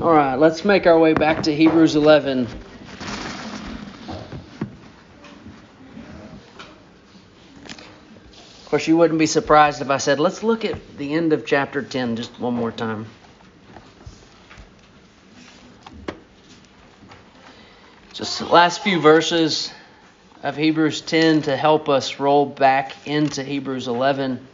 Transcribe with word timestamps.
All 0.00 0.10
right, 0.10 0.36
let's 0.36 0.64
make 0.64 0.86
our 0.86 0.98
way 0.98 1.12
back 1.12 1.42
to 1.42 1.54
Hebrews 1.54 1.96
11. 1.96 2.46
Of 7.66 8.64
course, 8.64 8.88
you 8.88 8.96
wouldn't 8.96 9.18
be 9.18 9.26
surprised 9.26 9.82
if 9.82 9.90
I 9.90 9.98
said, 9.98 10.18
let's 10.18 10.42
look 10.42 10.64
at 10.64 10.96
the 10.96 11.12
end 11.12 11.34
of 11.34 11.44
chapter 11.44 11.82
10 11.82 12.16
just 12.16 12.40
one 12.40 12.54
more 12.54 12.72
time. 12.72 13.04
Just 18.14 18.38
the 18.38 18.46
last 18.46 18.82
few 18.82 18.98
verses 18.98 19.70
of 20.42 20.56
Hebrews 20.56 21.02
10 21.02 21.42
to 21.42 21.56
help 21.56 21.90
us 21.90 22.18
roll 22.18 22.46
back 22.46 22.94
into 23.06 23.44
Hebrews 23.44 23.88
11. 23.88 24.46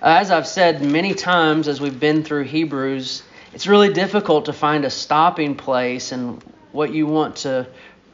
Uh, 0.00 0.06
as 0.20 0.30
I've 0.30 0.46
said 0.46 0.80
many 0.80 1.12
times 1.12 1.66
as 1.66 1.80
we've 1.80 1.98
been 1.98 2.22
through 2.22 2.44
Hebrews, 2.44 3.24
it's 3.52 3.66
really 3.66 3.92
difficult 3.92 4.46
to 4.46 4.52
find 4.52 4.84
a 4.84 4.90
stopping 4.90 5.56
place 5.56 6.12
and 6.12 6.42
what 6.72 6.92
you 6.92 7.06
want 7.06 7.36
to 7.36 7.66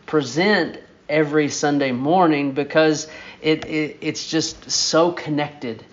present 0.06 0.78
every 1.08 1.48
Sunday 1.48 1.92
morning 1.92 2.52
because 2.52 3.06
it, 3.42 3.66
it, 3.66 3.98
it's 4.00 4.26
just 4.26 4.70
so 4.70 5.12
connected 5.12 5.84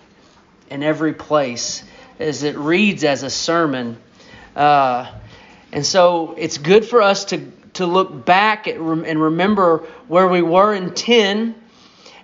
in 0.70 0.82
every 0.82 1.12
place 1.12 1.84
as 2.18 2.42
it 2.42 2.56
reads 2.56 3.04
as 3.04 3.22
a 3.22 3.30
sermon. 3.30 3.98
Uh, 4.56 5.10
and 5.72 5.84
so 5.84 6.34
it's 6.38 6.58
good 6.58 6.84
for 6.84 7.02
us 7.02 7.26
to, 7.26 7.50
to 7.74 7.86
look 7.86 8.24
back 8.24 8.66
at, 8.66 8.76
and 8.76 9.20
remember 9.20 9.78
where 10.08 10.28
we 10.28 10.40
were 10.40 10.72
in 10.72 10.94
10 10.94 11.54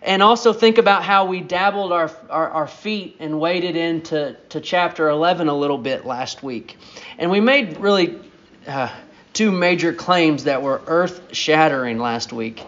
and 0.02 0.22
also 0.22 0.52
think 0.52 0.78
about 0.78 1.04
how 1.04 1.26
we 1.26 1.40
dabbled 1.40 1.92
our, 1.92 2.10
our, 2.30 2.50
our, 2.50 2.66
feet 2.66 3.16
and 3.20 3.38
waded 3.38 3.76
into 3.76 4.36
to 4.48 4.60
chapter 4.60 5.08
11 5.08 5.48
a 5.48 5.54
little 5.54 5.78
bit 5.78 6.06
last 6.06 6.42
week. 6.42 6.78
And 7.18 7.30
we 7.30 7.40
made 7.40 7.78
really 7.78 8.18
uh, 8.66 8.90
two 9.32 9.52
major 9.52 9.92
claims 9.92 10.44
that 10.44 10.62
were 10.62 10.80
earth 10.86 11.34
shattering 11.34 11.98
last 11.98 12.32
week. 12.32 12.64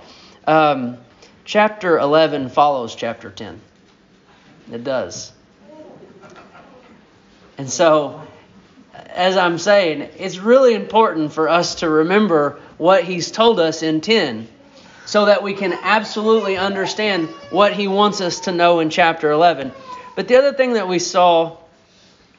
Um, 0.47 0.99
chapter 1.45 1.99
11 1.99 2.51
follows 2.51 2.95
chapter 2.95 3.31
10. 3.31 3.61
It 4.71 4.85
does. 4.85 5.33
And 7.57 7.71
so, 7.71 8.21
as 8.93 9.37
I'm 9.37 9.59
saying, 9.59 10.09
it's 10.19 10.39
really 10.39 10.75
important 10.75 11.33
for 11.33 11.49
us 11.49 11.77
to 11.77 11.89
remember 11.89 12.61
what 12.77 13.05
he's 13.05 13.31
told 13.31 13.59
us 13.59 13.83
in 13.83 14.01
10 14.01 14.49
so 15.13 15.27
that 15.27 15.43
we 15.43 15.53
can 15.53 15.75
absolutely 15.75 16.57
understand 16.57 17.29
what 17.51 17.75
he 17.75 17.87
wants 17.87 18.23
us 18.23 18.41
to 18.41 18.51
know 18.51 18.81
in 18.81 18.89
chapter 18.89 19.31
11. 19.31 19.71
But 20.17 20.27
the 20.27 20.37
other 20.37 20.55
thing 20.55 20.73
that 20.73 20.89
we 20.89 20.99
saw 20.99 21.59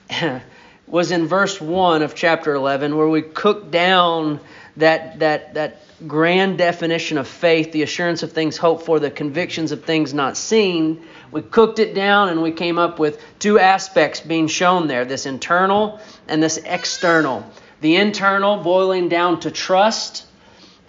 was 0.87 1.11
in 1.11 1.27
verse 1.27 1.61
1 1.61 2.01
of 2.01 2.15
chapter 2.15 2.55
11 2.55 2.97
where 2.97 3.07
we 3.07 3.21
cooked 3.21 3.69
down 3.69 4.39
that 4.77 5.19
that 5.19 5.53
that 5.53 5.81
grand 6.07 6.57
definition 6.57 7.19
of 7.19 7.27
faith, 7.27 7.71
the 7.73 7.83
assurance 7.83 8.23
of 8.23 8.31
things 8.31 8.57
hoped 8.57 8.87
for, 8.87 8.99
the 8.99 9.11
convictions 9.11 9.71
of 9.71 9.83
things 9.83 10.11
not 10.11 10.35
seen. 10.35 11.03
We 11.31 11.43
cooked 11.43 11.77
it 11.77 11.93
down 11.93 12.29
and 12.29 12.41
we 12.41 12.53
came 12.53 12.79
up 12.79 12.97
with 12.97 13.21
two 13.37 13.59
aspects 13.59 14.19
being 14.19 14.47
shown 14.47 14.87
there, 14.87 15.05
this 15.05 15.27
internal 15.27 15.99
and 16.27 16.41
this 16.41 16.57
external. 16.57 17.45
The 17.81 17.97
internal 17.97 18.63
boiling 18.63 19.09
down 19.09 19.41
to 19.41 19.51
trust 19.51 20.25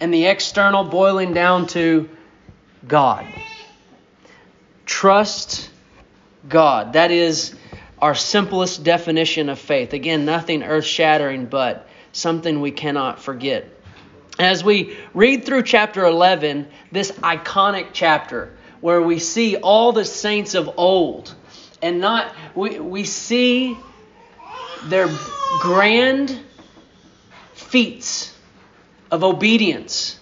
and 0.04 0.12
the 0.12 0.26
external 0.26 0.84
boiling 0.84 1.32
down 1.32 1.66
to 1.66 2.10
God. 2.86 3.26
Trust 4.84 5.70
God. 6.46 6.92
That 6.92 7.10
is 7.10 7.54
our 8.02 8.14
simplest 8.14 8.84
definition 8.84 9.48
of 9.48 9.58
faith. 9.58 9.94
Again, 9.94 10.26
nothing 10.26 10.62
earth 10.62 10.84
shattering, 10.84 11.46
but 11.46 11.88
something 12.12 12.60
we 12.60 12.70
cannot 12.70 13.22
forget. 13.22 13.66
As 14.38 14.62
we 14.62 14.94
read 15.14 15.46
through 15.46 15.62
chapter 15.62 16.04
11, 16.04 16.68
this 16.92 17.10
iconic 17.10 17.88
chapter 17.94 18.52
where 18.82 19.00
we 19.00 19.18
see 19.18 19.56
all 19.56 19.92
the 19.92 20.04
saints 20.04 20.54
of 20.54 20.70
old, 20.76 21.34
and 21.80 21.98
not, 21.98 22.30
we, 22.54 22.78
we 22.78 23.04
see 23.04 23.74
their 24.84 25.08
grand 25.62 26.38
feats 27.54 28.33
of 29.14 29.22
obedience, 29.22 30.18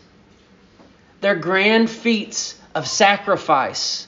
their 1.22 1.34
grand 1.34 1.88
feats 1.88 2.60
of 2.75 2.86
sacrifice, 2.86 4.06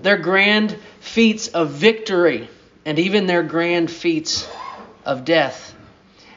their 0.00 0.16
grand 0.16 0.74
feats 1.00 1.48
of 1.48 1.70
victory, 1.72 2.48
and 2.86 2.98
even 2.98 3.26
their 3.26 3.42
grand 3.42 3.90
feats 3.90 4.48
of 5.04 5.26
death. 5.26 5.74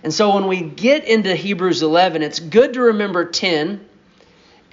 And 0.03 0.13
so 0.13 0.35
when 0.35 0.47
we 0.47 0.59
get 0.59 1.06
into 1.06 1.34
Hebrews 1.34 1.81
11, 1.81 2.22
it's 2.22 2.41
good 2.41 2.73
to 2.73 2.81
remember 2.81 3.23
10. 3.23 3.85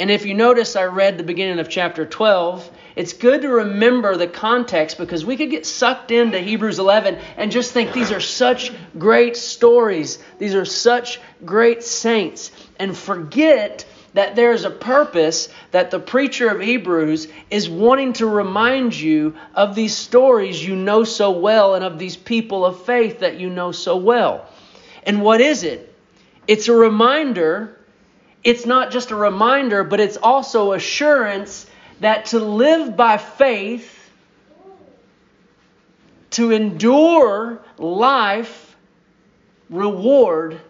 And 0.00 0.11
if 0.11 0.27
you 0.27 0.34
notice, 0.34 0.75
I 0.75 0.87
read 0.87 1.16
the 1.16 1.25
beginning 1.25 1.61
of 1.61 1.69
chapter 1.69 2.05
12. 2.05 2.69
It's 2.97 3.12
good 3.12 3.43
to 3.43 3.51
remember 3.51 4.17
the 4.17 4.27
context 4.27 4.97
because 4.97 5.23
we 5.23 5.37
could 5.37 5.51
get 5.51 5.67
sucked 5.67 6.11
into 6.11 6.41
Hebrews 6.41 6.79
11 6.79 7.19
and 7.37 7.53
just 7.53 7.73
think 7.73 7.93
these 7.93 8.11
are 8.11 8.21
such 8.21 8.73
great 8.99 9.37
stories. 9.37 10.19
These 10.39 10.55
are 10.55 10.65
such 10.65 11.21
great 11.45 11.83
saints 11.83 12.51
and 12.79 12.97
forget 12.97 13.84
that 14.15 14.34
there 14.34 14.53
is 14.53 14.65
a 14.65 14.71
purpose 14.71 15.51
that 15.73 15.91
the 15.91 15.99
preacher 15.99 16.49
of 16.49 16.62
Hebrews 16.62 17.29
is 17.51 17.69
wanting 17.69 18.15
to 18.15 18.27
remind 18.27 18.99
you 18.99 19.37
of 19.55 19.75
these 19.75 19.95
stories 19.95 20.67
you 20.67 20.75
know 20.75 21.05
so 21.05 21.33
well 21.33 21.75
and 21.75 21.84
of 21.84 21.99
these 21.99 22.17
people 22.17 22.65
of 22.65 22.87
faith 22.87 23.21
that 23.21 23.39
you 23.39 23.51
know 23.51 23.73
so 23.73 23.99
well. 23.99 24.47
And 25.03 25.21
what 25.21 25.43
is 25.43 25.65
it? 25.65 25.95
It's 26.49 26.69
a 26.69 26.73
reminder. 26.73 27.78
It's 28.43 28.65
not 28.65 28.91
just 28.91 29.11
a 29.11 29.17
reminder, 29.17 29.84
but 29.84 30.01
it's 30.01 30.17
also 30.17 30.73
assurance 30.73 31.67
that 32.01 32.27
to 32.27 32.39
live 32.39 32.97
by 32.97 33.17
faith, 33.19 33.93
to 36.31 36.51
endure 36.51 37.61
life, 37.79 38.77
reward 39.71 40.61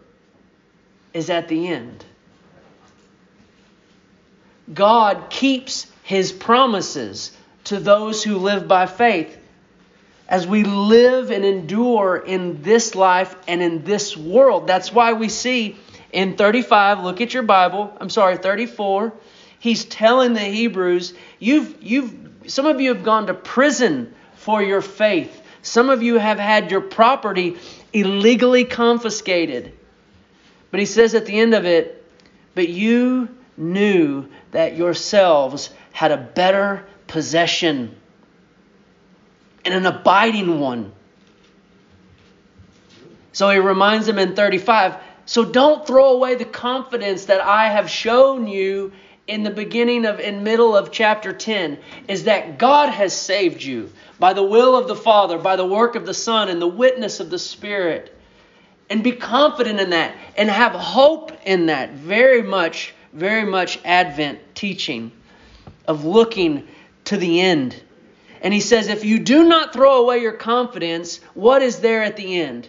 is 1.13 1.31
at 1.31 1.49
the 1.49 1.69
end. 1.69 2.05
God 4.73 5.31
keeps 5.31 5.91
his 6.03 6.33
promises 6.33 7.37
to 7.65 7.79
those 7.79 8.23
who 8.23 8.39
live 8.39 8.69
by 8.69 8.87
faith. 8.87 9.37
As 10.29 10.47
we 10.47 10.65
live 10.65 11.31
and 11.31 11.45
endure 11.45 12.17
in 12.17 12.63
this 12.63 12.95
life 12.95 13.35
and 13.47 13.63
in 13.63 13.85
this 13.85 14.17
world. 14.17 14.67
That's 14.67 14.93
why 14.93 15.13
we 15.13 15.29
see 15.29 15.77
in 16.13 16.37
35, 16.37 17.05
look 17.05 17.21
at 17.21 17.35
your 17.35 17.43
Bible, 17.43 17.97
I'm 18.01 18.11
sorry, 18.11 18.37
34, 18.39 19.13
he's 19.59 19.85
telling 19.85 20.35
the 20.35 20.41
Hebrews, 20.41 21.15
you've 21.39 21.83
you've 21.83 22.15
some 22.47 22.67
of 22.67 22.81
you 22.81 22.95
have 22.95 23.05
gone 23.05 23.27
to 23.27 23.35
prison 23.35 24.15
for 24.37 24.63
your 24.63 24.81
faith. 24.81 25.43
Some 25.63 25.91
of 25.91 26.03
you 26.03 26.19
have 26.19 26.39
had 26.39 26.71
your 26.71 26.81
property 26.81 27.57
illegally 27.93 28.65
confiscated. 28.65 29.73
But 30.71 30.81
he 30.81 30.87
says 30.87 31.15
at 31.15 31.27
the 31.27 31.39
end 31.39 31.55
of 31.55 31.65
it, 31.65 32.05
But 32.55 32.69
you 32.69 33.29
knew 33.57 34.29
that 34.53 34.77
yourselves 34.77 35.71
had 35.93 36.13
a 36.13 36.17
better 36.17 36.87
possession 37.07 37.97
and 39.65 39.75
an 39.75 39.87
abiding 39.87 40.61
one. 40.61 40.93
So 43.33 43.51
he 43.51 43.59
reminds 43.59 44.07
them 44.07 44.19
in 44.19 44.37
35 44.37 44.97
so 45.27 45.45
don't 45.45 45.85
throw 45.85 46.13
away 46.13 46.37
the 46.37 46.45
confidence 46.45 47.25
that 47.27 47.41
I 47.41 47.69
have 47.69 47.91
shown 47.91 48.47
you 48.47 48.93
in 49.27 49.43
the 49.43 49.51
beginning 49.51 50.05
of 50.07 50.21
in 50.21 50.45
middle 50.45 50.77
of 50.77 50.93
chapter 50.93 51.33
10 51.33 51.79
is 52.09 52.25
that 52.25 52.59
God 52.59 52.91
has 52.91 53.19
saved 53.19 53.63
you 53.63 53.91
by 54.19 54.33
the 54.33 54.43
will 54.43 54.77
of 54.77 54.89
the 54.89 54.97
Father, 54.97 55.39
by 55.39 55.57
the 55.57 55.67
work 55.67 55.97
of 55.97 56.07
the 56.07 56.15
Son 56.15 56.49
and 56.49 56.63
the 56.63 56.67
witness 56.67 57.21
of 57.21 57.31
the 57.31 57.39
Spirit 57.39 58.17
and 58.89 59.03
be 59.03 59.13
confident 59.13 59.81
in 59.81 59.91
that 59.91 60.15
and 60.37 60.49
have 60.49 60.73
hope 60.73 61.33
in 61.45 61.67
that. 61.67 61.91
Very 61.91 62.43
much, 62.43 62.95
very 63.13 63.45
much 63.45 63.81
Advent 63.85 64.39
teaching 64.55 65.11
of 65.89 66.05
looking 66.05 66.67
to 67.07 67.17
the 67.17 67.41
end. 67.41 67.81
And 68.43 68.55
he 68.55 68.61
says, 68.61 68.89
if 68.89 69.05
you 69.05 69.19
do 69.19 69.45
not 69.45 69.73
throw 69.73 70.03
away 70.03 70.19
your 70.19 70.33
confidence, 70.33 71.19
what 71.35 71.63
is 71.63 71.81
there 71.81 72.03
at 72.03 72.17
the 72.17 72.41
end? 72.41 72.69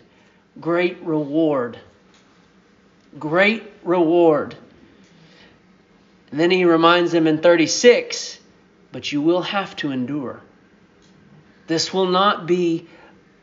Great 0.60 0.98
reward. 1.04 1.80
Great 3.20 3.64
reward. 3.84 4.56
And 6.32 6.40
then 6.40 6.52
he 6.52 6.66
reminds 6.66 7.12
them 7.12 7.28
in 7.28 7.38
36 7.40 8.38
but 8.92 9.12
you 9.12 9.22
will 9.22 9.42
have 9.42 9.76
to 9.78 9.92
endure. 9.92 10.42
This 11.68 11.94
will 11.94 12.08
not 12.08 12.48
be 12.48 12.88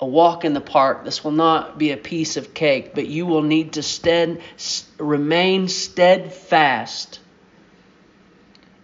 a 0.00 0.06
walk 0.06 0.44
in 0.44 0.54
the 0.54 0.60
park. 0.60 1.04
This 1.04 1.22
will 1.22 1.32
not 1.32 1.78
be 1.78 1.92
a 1.92 1.96
piece 1.96 2.36
of 2.36 2.54
cake, 2.54 2.94
but 2.94 3.06
you 3.06 3.26
will 3.26 3.42
need 3.42 3.74
to 3.74 3.82
stead, 3.82 4.40
remain 4.98 5.68
steadfast. 5.68 7.20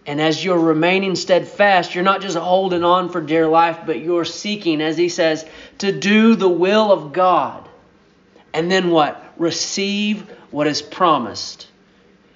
And 0.05 0.21
as 0.21 0.43
you're 0.43 0.59
remaining 0.59 1.15
steadfast, 1.15 1.93
you're 1.93 2.03
not 2.03 2.21
just 2.21 2.37
holding 2.37 2.83
on 2.83 3.09
for 3.09 3.21
dear 3.21 3.47
life, 3.47 3.79
but 3.85 3.99
you're 3.99 4.25
seeking, 4.25 4.81
as 4.81 4.97
he 4.97 5.09
says, 5.09 5.45
to 5.79 5.91
do 5.91 6.35
the 6.35 6.49
will 6.49 6.91
of 6.91 7.13
God. 7.13 7.67
And 8.53 8.71
then 8.71 8.89
what? 8.89 9.23
Receive 9.37 10.21
what 10.51 10.67
is 10.67 10.81
promised. 10.81 11.67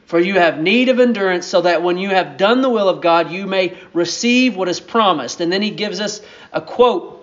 For 0.06 0.20
you 0.20 0.36
have 0.36 0.60
need 0.60 0.90
of 0.90 1.00
endurance, 1.00 1.48
so 1.48 1.62
that 1.62 1.82
when 1.82 1.98
you 1.98 2.10
have 2.10 2.38
done 2.38 2.62
the 2.62 2.70
will 2.70 2.90
of 2.90 3.02
God, 3.02 3.32
you 3.32 3.48
may 3.48 3.78
receive 3.92 4.56
what 4.56 4.70
is 4.70 4.80
promised. 4.80 5.42
And 5.42 5.52
then 5.52 5.64
he 5.64 5.72
gives 5.72 6.00
us 6.00 6.22
a 6.54 6.62
quote. 6.62 7.14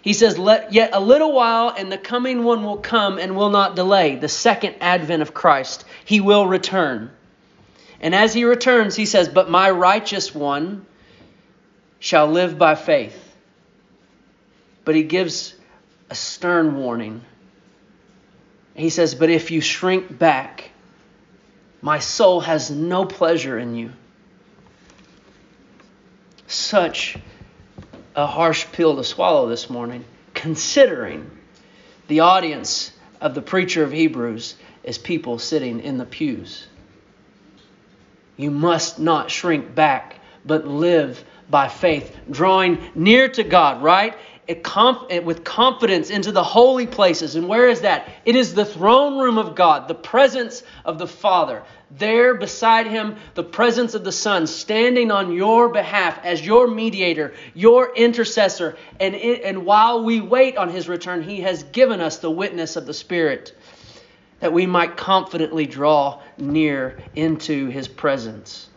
He 0.00 0.14
says, 0.14 0.38
Let, 0.38 0.72
Yet 0.72 0.90
a 0.94 1.00
little 1.00 1.32
while, 1.32 1.68
and 1.76 1.92
the 1.92 1.98
coming 1.98 2.44
one 2.44 2.64
will 2.64 2.78
come 2.78 3.18
and 3.18 3.36
will 3.36 3.50
not 3.50 3.76
delay. 3.76 4.16
The 4.16 4.28
second 4.28 4.76
advent 4.80 5.22
of 5.22 5.34
Christ. 5.34 5.84
He 6.04 6.20
will 6.20 6.46
return. 6.46 7.10
And 8.00 8.14
as 8.14 8.32
he 8.34 8.44
returns, 8.44 8.96
he 8.96 9.06
says, 9.06 9.28
But 9.28 9.50
my 9.50 9.70
righteous 9.70 10.34
one 10.34 10.86
shall 12.00 12.26
live 12.26 12.58
by 12.58 12.74
faith. 12.74 13.16
But 14.84 14.96
he 14.96 15.04
gives 15.04 15.54
a 16.10 16.14
stern 16.14 16.76
warning. 16.76 17.20
He 18.74 18.90
says, 18.90 19.14
But 19.14 19.30
if 19.30 19.50
you 19.52 19.60
shrink 19.60 20.18
back, 20.18 20.71
my 21.82 21.98
soul 21.98 22.40
has 22.40 22.70
no 22.70 23.04
pleasure 23.04 23.58
in 23.58 23.74
you. 23.74 23.92
Such 26.46 27.18
a 28.14 28.26
harsh 28.26 28.66
pill 28.72 28.96
to 28.96 29.04
swallow 29.04 29.48
this 29.48 29.68
morning, 29.68 30.04
considering 30.32 31.28
the 32.06 32.20
audience 32.20 32.92
of 33.20 33.34
the 33.34 33.42
preacher 33.42 33.82
of 33.82 33.90
Hebrews 33.90 34.54
is 34.84 34.96
people 34.96 35.38
sitting 35.38 35.80
in 35.80 35.98
the 35.98 36.04
pews. 36.04 36.66
You 38.36 38.50
must 38.50 38.98
not 38.98 39.30
shrink 39.30 39.74
back, 39.74 40.20
but 40.44 40.66
live 40.66 41.22
by 41.50 41.68
faith, 41.68 42.16
drawing 42.30 42.78
near 42.94 43.28
to 43.28 43.42
God, 43.42 43.82
right? 43.82 44.14
With 44.48 45.44
confidence 45.44 46.10
into 46.10 46.32
the 46.32 46.42
holy 46.42 46.86
places. 46.86 47.36
And 47.36 47.48
where 47.48 47.68
is 47.68 47.82
that? 47.82 48.08
It 48.24 48.36
is 48.36 48.54
the 48.54 48.64
throne 48.64 49.18
room 49.18 49.38
of 49.38 49.54
God, 49.54 49.88
the 49.88 49.94
presence 49.94 50.62
of 50.84 50.98
the 50.98 51.06
Father. 51.06 51.62
There 51.90 52.34
beside 52.34 52.86
him, 52.86 53.16
the 53.34 53.44
presence 53.44 53.94
of 53.94 54.02
the 54.02 54.12
Son, 54.12 54.46
standing 54.46 55.10
on 55.10 55.32
your 55.32 55.68
behalf 55.68 56.18
as 56.24 56.44
your 56.44 56.66
mediator, 56.66 57.34
your 57.54 57.94
intercessor. 57.94 58.76
And, 58.98 59.14
it, 59.14 59.42
and 59.44 59.64
while 59.64 60.02
we 60.02 60.20
wait 60.20 60.56
on 60.56 60.70
his 60.70 60.88
return, 60.88 61.22
he 61.22 61.40
has 61.42 61.62
given 61.64 62.00
us 62.00 62.18
the 62.18 62.30
witness 62.30 62.76
of 62.76 62.86
the 62.86 62.94
Spirit 62.94 63.54
that 64.40 64.52
we 64.52 64.66
might 64.66 64.96
confidently 64.96 65.66
draw 65.66 66.20
near 66.36 66.98
into 67.14 67.68
his 67.68 67.86
presence. 67.86 68.68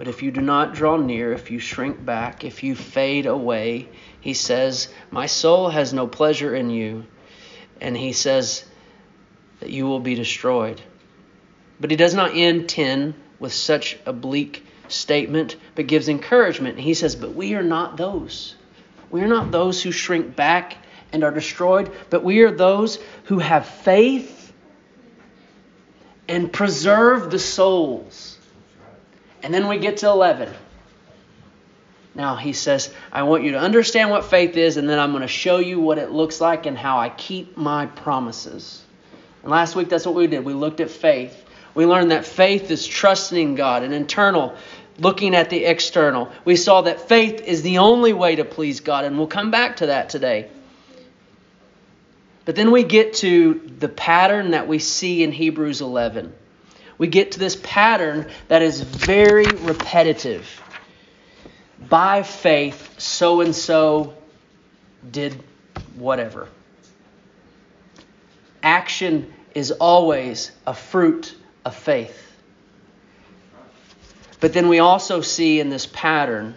But 0.00 0.08
if 0.08 0.22
you 0.22 0.30
do 0.30 0.40
not 0.40 0.72
draw 0.72 0.96
near, 0.96 1.30
if 1.34 1.50
you 1.50 1.58
shrink 1.58 2.02
back, 2.02 2.42
if 2.42 2.62
you 2.62 2.74
fade 2.74 3.26
away, 3.26 3.86
he 4.18 4.32
says, 4.32 4.88
My 5.10 5.26
soul 5.26 5.68
has 5.68 5.92
no 5.92 6.06
pleasure 6.06 6.54
in 6.54 6.70
you. 6.70 7.04
And 7.82 7.94
he 7.94 8.14
says 8.14 8.64
that 9.58 9.68
you 9.68 9.84
will 9.86 10.00
be 10.00 10.14
destroyed. 10.14 10.80
But 11.78 11.90
he 11.90 11.98
does 11.98 12.14
not 12.14 12.34
end 12.34 12.66
10 12.70 13.14
with 13.40 13.52
such 13.52 13.98
a 14.06 14.12
bleak 14.14 14.64
statement, 14.88 15.56
but 15.74 15.86
gives 15.86 16.08
encouragement. 16.08 16.78
He 16.78 16.94
says, 16.94 17.14
But 17.14 17.34
we 17.34 17.52
are 17.52 17.62
not 17.62 17.98
those. 17.98 18.54
We 19.10 19.20
are 19.20 19.28
not 19.28 19.50
those 19.50 19.82
who 19.82 19.92
shrink 19.92 20.34
back 20.34 20.78
and 21.12 21.22
are 21.22 21.30
destroyed, 21.30 21.92
but 22.08 22.24
we 22.24 22.40
are 22.40 22.50
those 22.50 22.98
who 23.24 23.38
have 23.38 23.66
faith 23.66 24.50
and 26.26 26.50
preserve 26.50 27.30
the 27.30 27.38
souls. 27.38 28.38
And 29.42 29.52
then 29.54 29.68
we 29.68 29.78
get 29.78 29.98
to 29.98 30.08
11. 30.08 30.52
Now 32.14 32.36
he 32.36 32.52
says, 32.52 32.92
I 33.12 33.22
want 33.22 33.44
you 33.44 33.52
to 33.52 33.58
understand 33.58 34.10
what 34.10 34.24
faith 34.24 34.56
is, 34.56 34.76
and 34.76 34.88
then 34.88 34.98
I'm 34.98 35.12
going 35.12 35.22
to 35.22 35.28
show 35.28 35.58
you 35.58 35.80
what 35.80 35.98
it 35.98 36.10
looks 36.10 36.40
like 36.40 36.66
and 36.66 36.76
how 36.76 36.98
I 36.98 37.08
keep 37.08 37.56
my 37.56 37.86
promises. 37.86 38.82
And 39.42 39.50
last 39.50 39.76
week, 39.76 39.88
that's 39.88 40.04
what 40.04 40.14
we 40.14 40.26
did. 40.26 40.44
We 40.44 40.52
looked 40.52 40.80
at 40.80 40.90
faith. 40.90 41.44
We 41.74 41.86
learned 41.86 42.10
that 42.10 42.26
faith 42.26 42.70
is 42.70 42.86
trusting 42.86 43.54
God 43.54 43.84
and 43.84 43.94
internal, 43.94 44.54
looking 44.98 45.34
at 45.34 45.50
the 45.50 45.64
external. 45.64 46.30
We 46.44 46.56
saw 46.56 46.82
that 46.82 47.08
faith 47.08 47.40
is 47.42 47.62
the 47.62 47.78
only 47.78 48.12
way 48.12 48.36
to 48.36 48.44
please 48.44 48.80
God, 48.80 49.04
and 49.04 49.16
we'll 49.16 49.28
come 49.28 49.50
back 49.50 49.76
to 49.76 49.86
that 49.86 50.10
today. 50.10 50.50
But 52.44 52.56
then 52.56 52.72
we 52.72 52.82
get 52.82 53.14
to 53.14 53.54
the 53.78 53.88
pattern 53.88 54.50
that 54.50 54.66
we 54.66 54.80
see 54.80 55.22
in 55.22 55.30
Hebrews 55.30 55.80
11 55.80 56.34
we 57.00 57.06
get 57.06 57.32
to 57.32 57.38
this 57.38 57.56
pattern 57.62 58.28
that 58.48 58.60
is 58.60 58.82
very 58.82 59.46
repetitive. 59.46 60.62
By 61.88 62.22
faith, 62.22 63.00
so 63.00 63.40
and 63.40 63.56
so 63.56 64.12
did 65.10 65.42
whatever. 65.94 66.46
Action 68.62 69.32
is 69.54 69.70
always 69.70 70.52
a 70.66 70.74
fruit 70.74 71.34
of 71.64 71.74
faith. 71.74 72.34
But 74.40 74.52
then 74.52 74.68
we 74.68 74.80
also 74.80 75.22
see 75.22 75.58
in 75.58 75.70
this 75.70 75.86
pattern 75.86 76.54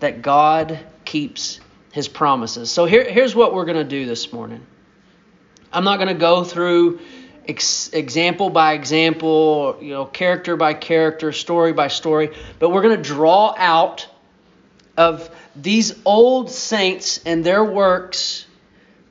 that 0.00 0.20
God 0.20 0.78
keeps 1.06 1.60
his 1.92 2.08
promises. 2.08 2.70
So 2.70 2.84
here, 2.84 3.10
here's 3.10 3.34
what 3.34 3.54
we're 3.54 3.64
going 3.64 3.78
to 3.78 3.84
do 3.84 4.04
this 4.04 4.34
morning. 4.34 4.66
I'm 5.72 5.84
not 5.84 5.96
going 5.96 6.08
to 6.08 6.14
go 6.14 6.44
through 6.44 7.00
ex- 7.50 7.90
example 7.92 8.50
by 8.50 8.72
example, 8.72 9.78
you 9.80 9.92
know, 9.92 10.06
character 10.06 10.56
by 10.56 10.74
character, 10.74 11.32
story 11.32 11.72
by 11.72 11.88
story, 11.88 12.34
but 12.58 12.70
we're 12.70 12.82
going 12.82 12.96
to 12.96 13.02
draw 13.02 13.54
out 13.56 14.08
of 14.96 15.30
these 15.54 15.94
old 16.04 16.50
saints 16.50 17.20
and 17.24 17.44
their 17.44 17.64
works 17.64 18.46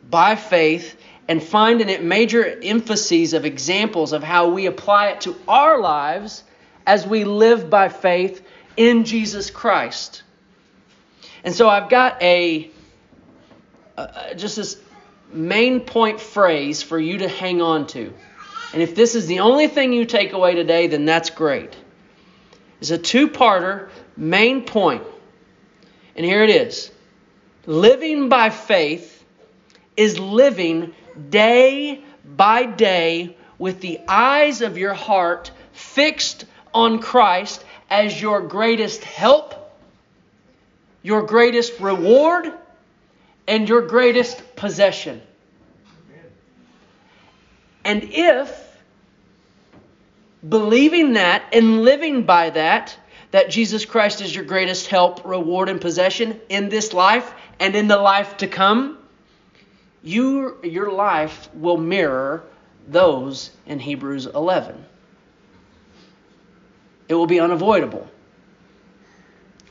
by 0.09 0.35
faith 0.35 0.99
and 1.27 1.43
find 1.43 1.81
in 1.81 1.89
it 1.89 2.03
major 2.03 2.43
emphases 2.63 3.33
of 3.33 3.45
examples 3.45 4.13
of 4.13 4.23
how 4.23 4.49
we 4.49 4.65
apply 4.65 5.09
it 5.09 5.21
to 5.21 5.35
our 5.47 5.79
lives 5.79 6.43
as 6.87 7.05
we 7.05 7.23
live 7.23 7.69
by 7.69 7.89
faith 7.89 8.43
in 8.75 9.05
Jesus 9.05 9.51
Christ. 9.51 10.23
And 11.43 11.53
so 11.53 11.69
I've 11.69 11.89
got 11.89 12.21
a 12.21 12.71
uh, 13.95 14.33
just 14.33 14.55
this 14.55 14.81
main 15.31 15.81
point 15.81 16.19
phrase 16.19 16.81
for 16.81 16.97
you 16.97 17.19
to 17.19 17.27
hang 17.27 17.61
on 17.61 17.85
to. 17.87 18.13
And 18.73 18.81
if 18.81 18.95
this 18.95 19.15
is 19.15 19.27
the 19.27 19.39
only 19.39 19.67
thing 19.67 19.93
you 19.93 20.05
take 20.05 20.33
away 20.33 20.55
today, 20.55 20.87
then 20.87 21.05
that's 21.05 21.29
great. 21.29 21.75
It's 22.79 22.91
a 22.91 22.97
two 22.97 23.29
parter, 23.29 23.89
main 24.15 24.63
point. 24.63 25.03
And 26.15 26.25
here 26.25 26.43
it 26.43 26.49
is 26.49 26.91
Living 27.65 28.29
by 28.29 28.49
faith 28.49 29.23
is 29.97 30.19
living 30.19 30.93
day 31.29 32.03
by 32.25 32.65
day 32.65 33.35
with 33.57 33.81
the 33.81 33.99
eyes 34.07 34.61
of 34.61 34.77
your 34.77 34.93
heart 34.93 35.51
fixed 35.73 36.45
on 36.73 36.99
Christ 36.99 37.63
as 37.89 38.21
your 38.21 38.41
greatest 38.41 39.03
help, 39.03 39.55
your 41.03 41.23
greatest 41.23 41.79
reward, 41.79 42.51
and 43.47 43.67
your 43.67 43.81
greatest 43.81 44.55
possession. 44.55 45.21
And 47.83 48.03
if 48.03 48.68
believing 50.47 51.13
that 51.13 51.43
and 51.53 51.81
living 51.83 52.23
by 52.23 52.49
that, 52.51 52.97
that 53.31 53.49
Jesus 53.49 53.85
Christ 53.85 54.21
is 54.21 54.33
your 54.33 54.45
greatest 54.45 54.87
help, 54.87 55.25
reward, 55.25 55.69
and 55.69 55.79
possession 55.79 56.39
in 56.49 56.69
this 56.69 56.93
life 56.93 57.33
and 57.59 57.75
in 57.75 57.87
the 57.87 57.97
life 57.97 58.37
to 58.37 58.47
come, 58.47 58.97
you, 60.01 60.57
your 60.63 60.91
life 60.91 61.49
will 61.53 61.77
mirror 61.77 62.43
those 62.87 63.51
in 63.65 63.79
Hebrews 63.79 64.25
11. 64.25 64.85
It 67.09 67.15
will 67.15 67.27
be 67.27 67.39
unavoidable. 67.39 68.09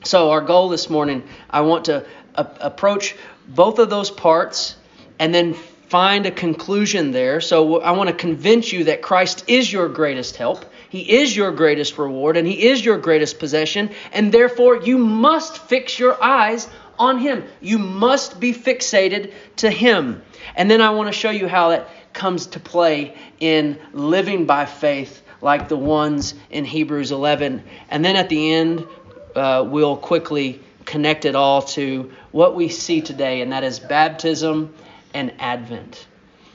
So, 0.05 0.31
our 0.31 0.41
goal 0.41 0.69
this 0.69 0.89
morning, 0.91 1.25
I 1.51 1.63
want 1.63 1.87
to 1.87 2.07
a- 2.35 2.51
approach 2.61 3.17
both 3.49 3.79
of 3.79 3.91
those 3.91 4.11
parts 4.11 4.77
and 5.19 5.35
then 5.35 5.57
find 5.89 6.27
a 6.27 6.31
conclusion 6.31 7.13
there. 7.13 7.41
So 7.41 7.81
I 7.81 7.93
want 7.93 8.11
to 8.11 8.15
convince 8.15 8.73
you 8.73 8.85
that 8.85 9.01
Christ 9.01 9.45
is 9.49 9.73
your 9.73 9.89
greatest 9.89 10.37
help. 10.37 10.67
He 10.91 11.01
is 11.21 11.35
your 11.35 11.51
greatest 11.51 11.99
reward 11.99 12.37
and 12.37 12.47
He 12.47 12.69
is 12.69 12.85
your 12.85 12.99
greatest 12.99 13.39
possession. 13.39 13.91
And 14.13 14.31
therefore, 14.31 14.77
you 14.77 14.99
must 14.99 15.59
fix 15.59 15.99
your 15.99 16.23
eyes 16.23 16.69
on 16.99 17.19
Him. 17.19 17.45
You 17.61 17.79
must 17.79 18.39
be 18.39 18.53
fixated 18.53 19.33
to 19.57 19.71
Him. 19.71 20.23
And 20.55 20.71
then 20.71 20.81
I 20.83 20.91
want 20.91 21.09
to 21.09 21.19
show 21.19 21.31
you 21.31 21.49
how 21.49 21.71
that 21.71 21.89
comes 22.13 22.49
to 22.49 22.61
play 22.61 23.17
in 23.41 23.79
living 23.93 24.45
by 24.45 24.67
faith 24.67 25.23
like 25.41 25.69
the 25.69 25.77
ones 25.77 26.35
in 26.51 26.65
Hebrews 26.65 27.13
11. 27.13 27.63
And 27.91 28.05
then 28.05 28.17
at 28.17 28.29
the 28.29 28.53
end, 28.53 28.87
uh, 29.35 29.65
we'll 29.67 29.97
quickly 29.97 30.61
connect 30.85 31.25
it 31.25 31.35
all 31.35 31.63
to 31.63 32.11
what 32.33 32.57
we 32.57 32.69
see 32.69 33.03
today, 33.03 33.43
and 33.43 33.53
that 33.53 33.63
is 33.63 33.79
baptism 33.79 34.75
and 35.15 35.33
Advent. 35.39 36.07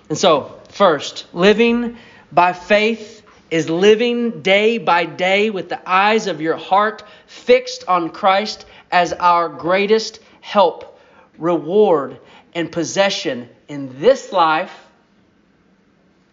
And 0.10 0.17
so, 0.17 0.60
first, 0.69 1.25
living 1.33 1.98
by 2.31 2.53
faith 2.53 3.22
is 3.51 3.69
living 3.69 4.41
day 4.41 4.77
by 4.77 5.05
day 5.05 5.50
with 5.50 5.69
the 5.69 5.81
eyes 5.89 6.27
of 6.27 6.41
your 6.41 6.57
heart 6.57 7.03
fixed 7.27 7.88
on 7.88 8.10
Christ 8.10 8.65
as 8.91 9.13
our 9.13 9.50
greatest 9.50 10.19
help, 10.41 11.00
reward, 11.38 12.19
and 12.55 12.72
possession 12.72 13.50
in 13.67 14.00
this 14.00 14.31
life 14.31 14.74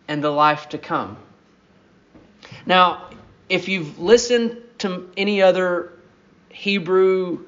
and 0.08 0.24
the 0.24 0.30
life 0.30 0.68
to 0.70 0.78
come. 0.78 1.16
Now, 2.66 3.10
if 3.48 3.68
you've 3.68 3.98
listened 3.98 4.56
to 4.78 5.10
any 5.16 5.42
other 5.42 5.92
Hebrew 6.48 7.44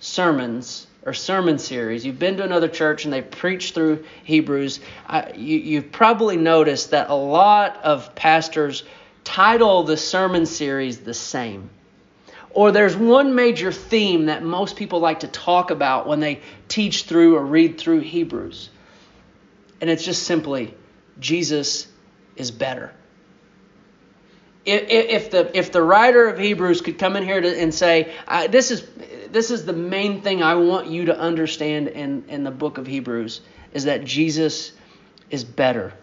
sermons 0.00 0.86
or 1.08 1.14
sermon 1.14 1.58
series, 1.58 2.04
you've 2.04 2.18
been 2.18 2.36
to 2.36 2.44
another 2.44 2.68
church 2.68 3.04
and 3.04 3.12
they 3.12 3.22
preach 3.22 3.72
through 3.72 4.04
Hebrews, 4.24 4.78
I, 5.06 5.32
you, 5.32 5.58
you've 5.58 5.90
probably 5.90 6.36
noticed 6.36 6.90
that 6.90 7.08
a 7.08 7.14
lot 7.14 7.82
of 7.82 8.14
pastors 8.14 8.84
title 9.24 9.84
the 9.84 9.96
sermon 9.96 10.44
series 10.44 10.98
the 10.98 11.14
same. 11.14 11.70
Or 12.50 12.72
there's 12.72 12.94
one 12.94 13.34
major 13.34 13.72
theme 13.72 14.26
that 14.26 14.42
most 14.42 14.76
people 14.76 15.00
like 15.00 15.20
to 15.20 15.28
talk 15.28 15.70
about 15.70 16.06
when 16.06 16.20
they 16.20 16.42
teach 16.68 17.04
through 17.04 17.36
or 17.36 17.44
read 17.44 17.78
through 17.78 18.00
Hebrews. 18.00 18.68
And 19.80 19.88
it's 19.88 20.04
just 20.04 20.24
simply 20.24 20.74
Jesus 21.18 21.88
is 22.36 22.50
better. 22.50 22.92
If, 24.68 25.30
the, 25.30 25.56
if 25.56 25.72
the 25.72 25.82
writer 25.82 26.28
of 26.28 26.38
Hebrews 26.38 26.82
could 26.82 26.98
come 26.98 27.16
in 27.16 27.24
here 27.24 27.40
to, 27.40 27.60
and 27.60 27.72
say, 27.74 28.12
this, 28.50 28.70
is, 28.70 28.86
this 29.30 29.50
is 29.50 29.64
the 29.64 29.72
main 29.72 30.20
thing 30.20 30.42
I 30.42 30.54
want 30.56 30.88
you 30.88 31.06
to 31.06 31.18
understand 31.18 31.88
in, 31.88 32.24
in 32.28 32.44
the 32.44 32.50
book 32.50 32.76
of 32.76 32.86
Hebrews, 32.86 33.40
is 33.72 33.84
that 33.84 34.04
Jesus 34.04 34.72
is 35.30 35.44
better. 35.44 35.94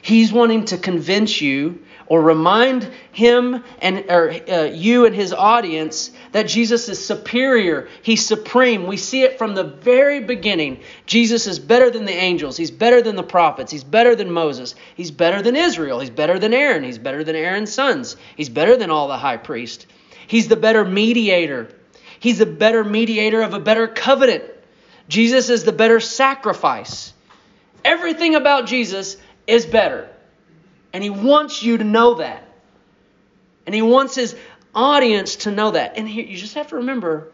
He's 0.00 0.32
wanting 0.32 0.66
to 0.66 0.78
convince 0.78 1.40
you 1.40 1.82
or 2.06 2.20
remind 2.20 2.90
him 3.12 3.64
and 3.80 4.04
or 4.08 4.30
uh, 4.30 4.64
you 4.64 5.06
and 5.06 5.14
his 5.14 5.32
audience 5.32 6.10
that 6.32 6.48
Jesus 6.48 6.88
is 6.88 7.04
superior. 7.04 7.88
He's 8.02 8.24
supreme. 8.24 8.86
We 8.86 8.96
see 8.96 9.22
it 9.22 9.38
from 9.38 9.54
the 9.54 9.64
very 9.64 10.20
beginning. 10.20 10.80
Jesus 11.06 11.46
is 11.46 11.58
better 11.58 11.90
than 11.90 12.04
the 12.04 12.12
angels. 12.12 12.56
He's 12.56 12.70
better 12.70 13.00
than 13.00 13.16
the 13.16 13.22
prophets. 13.22 13.72
He's 13.72 13.84
better 13.84 14.14
than 14.14 14.30
Moses. 14.30 14.74
He's 14.94 15.10
better 15.10 15.42
than 15.42 15.56
Israel. 15.56 16.00
He's 16.00 16.10
better 16.10 16.38
than 16.38 16.52
Aaron. 16.52 16.84
He's 16.84 16.98
better 16.98 17.24
than 17.24 17.36
Aaron's 17.36 17.72
sons. 17.72 18.16
He's 18.36 18.48
better 18.48 18.76
than 18.76 18.90
all 18.90 19.08
the 19.08 19.18
high 19.18 19.38
priests. 19.38 19.86
He's 20.26 20.48
the 20.48 20.56
better 20.56 20.84
mediator. 20.84 21.68
He's 22.20 22.38
the 22.38 22.46
better 22.46 22.84
mediator 22.84 23.42
of 23.42 23.54
a 23.54 23.60
better 23.60 23.88
covenant. 23.88 24.44
Jesus 25.08 25.50
is 25.50 25.64
the 25.64 25.72
better 25.72 26.00
sacrifice. 26.00 27.12
Everything 27.84 28.34
about 28.34 28.66
Jesus 28.66 29.18
is 29.46 29.66
better. 29.66 30.08
And 30.94 31.02
he 31.02 31.10
wants 31.10 31.62
you 31.62 31.76
to 31.76 31.84
know 31.84 32.14
that. 32.14 32.48
And 33.66 33.74
he 33.74 33.82
wants 33.82 34.14
his 34.14 34.36
audience 34.74 35.36
to 35.36 35.50
know 35.50 35.72
that. 35.72 35.98
And 35.98 36.08
you 36.08 36.36
just 36.36 36.54
have 36.54 36.68
to 36.68 36.76
remember, 36.76 37.32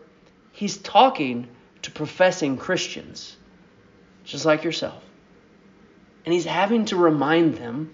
he's 0.53 0.79
talking 0.79 1.47
to 1.83 1.91
professing 1.91 2.57
Christians, 2.57 3.37
just 4.25 4.47
like 4.47 4.65
yourself. 4.65 5.03
And 6.25 6.33
he's 6.33 6.47
having 6.47 6.87
to 6.87 6.97
remind 6.97 7.57
them 7.57 7.93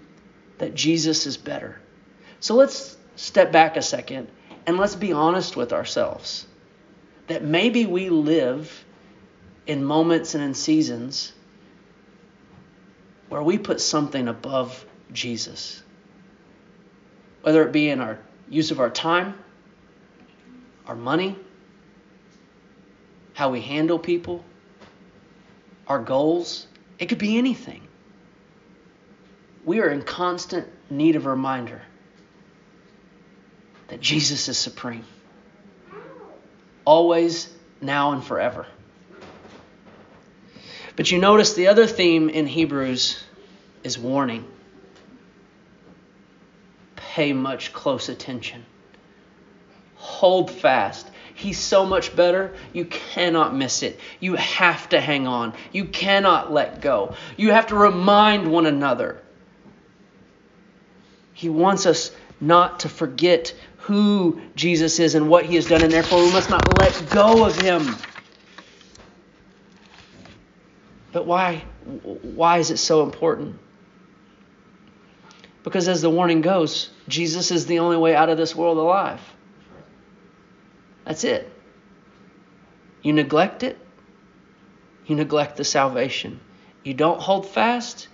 that 0.57 0.73
Jesus 0.73 1.25
is 1.25 1.35
better. 1.35 1.79
So 2.39 2.55
let's 2.55 2.95
step 3.17 3.51
back 3.51 3.75
a 3.75 3.81
second 3.81 4.29
and 4.65 4.77
let's 4.77 4.95
be 4.95 5.11
honest 5.11 5.57
with 5.57 5.73
ourselves 5.73 6.47
that 7.27 7.43
maybe 7.43 7.85
we 7.85 8.09
live 8.09 8.85
in 9.65 9.83
moments 9.83 10.33
and 10.33 10.43
in 10.43 10.53
seasons 10.53 11.33
where 13.27 13.43
we 13.43 13.57
put 13.57 13.81
something 13.81 14.29
above 14.29 14.85
Jesus. 15.11 15.81
Whether 17.41 17.65
it 17.65 17.71
be 17.71 17.89
in 17.89 18.01
our 18.01 18.19
use 18.49 18.71
of 18.71 18.79
our 18.79 18.89
time, 18.89 19.35
our 20.85 20.95
money, 20.95 21.35
how 23.33 23.51
we 23.51 23.61
handle 23.61 23.99
people, 23.99 24.43
our 25.87 25.99
goals, 25.99 26.67
it 26.99 27.07
could 27.07 27.19
be 27.19 27.37
anything. 27.37 27.81
We 29.63 29.79
are 29.79 29.89
in 29.89 30.01
constant 30.01 30.67
need 30.89 31.15
of 31.15 31.25
a 31.25 31.29
reminder 31.29 31.81
that 33.89 34.01
Jesus 34.01 34.47
is 34.47 34.57
supreme. 34.57 35.05
Always, 36.85 37.53
now, 37.81 38.13
and 38.13 38.23
forever. 38.23 38.65
But 40.95 41.11
you 41.11 41.19
notice 41.19 41.53
the 41.53 41.67
other 41.67 41.85
theme 41.85 42.29
in 42.29 42.47
Hebrews 42.47 43.23
is 43.83 43.99
warning. 43.99 44.45
Pay 47.17 47.33
much 47.33 47.73
close 47.73 48.09
attention. 48.09 48.63
Hold 49.95 50.51
fast. 50.51 51.09
He's 51.33 51.57
so 51.57 51.83
much 51.83 52.15
better, 52.15 52.53
you 52.73 52.85
cannot 52.85 53.55
miss 53.55 53.81
it. 53.81 53.99
You 54.19 54.35
have 54.35 54.87
to 54.89 55.01
hang 55.01 55.25
on. 55.25 55.53
You 55.71 55.85
cannot 55.85 56.53
let 56.53 56.79
go. 56.79 57.15
You 57.35 57.53
have 57.53 57.65
to 57.67 57.75
remind 57.75 58.51
one 58.51 58.67
another. 58.67 59.19
He 61.33 61.49
wants 61.49 61.87
us 61.87 62.11
not 62.39 62.81
to 62.81 62.89
forget 62.89 63.51
who 63.77 64.39
Jesus 64.55 64.99
is 64.99 65.15
and 65.15 65.27
what 65.27 65.43
he 65.43 65.55
has 65.55 65.65
done, 65.65 65.81
and 65.81 65.91
therefore 65.91 66.21
we 66.23 66.31
must 66.31 66.51
not 66.51 66.77
let 66.77 67.09
go 67.09 67.43
of 67.47 67.59
him. 67.59 67.95
But 71.11 71.25
why, 71.25 71.63
why 72.03 72.59
is 72.59 72.69
it 72.69 72.77
so 72.77 73.01
important? 73.01 73.57
Because 75.63 75.87
as 75.87 76.03
the 76.03 76.11
warning 76.11 76.41
goes, 76.41 76.91
Jesus 77.07 77.51
is 77.51 77.65
the 77.65 77.79
only 77.79 77.97
way 77.97 78.15
out 78.15 78.29
of 78.29 78.37
this 78.37 78.55
world 78.55 78.77
alive. 78.77 79.21
That's 81.05 81.23
it. 81.23 81.51
You 83.01 83.13
neglect 83.13 83.63
it, 83.63 83.77
you 85.05 85.15
neglect 85.15 85.57
the 85.57 85.63
salvation. 85.63 86.39
You 86.83 86.93
don't 86.93 87.19
hold 87.19 87.47
fast, 87.47 88.07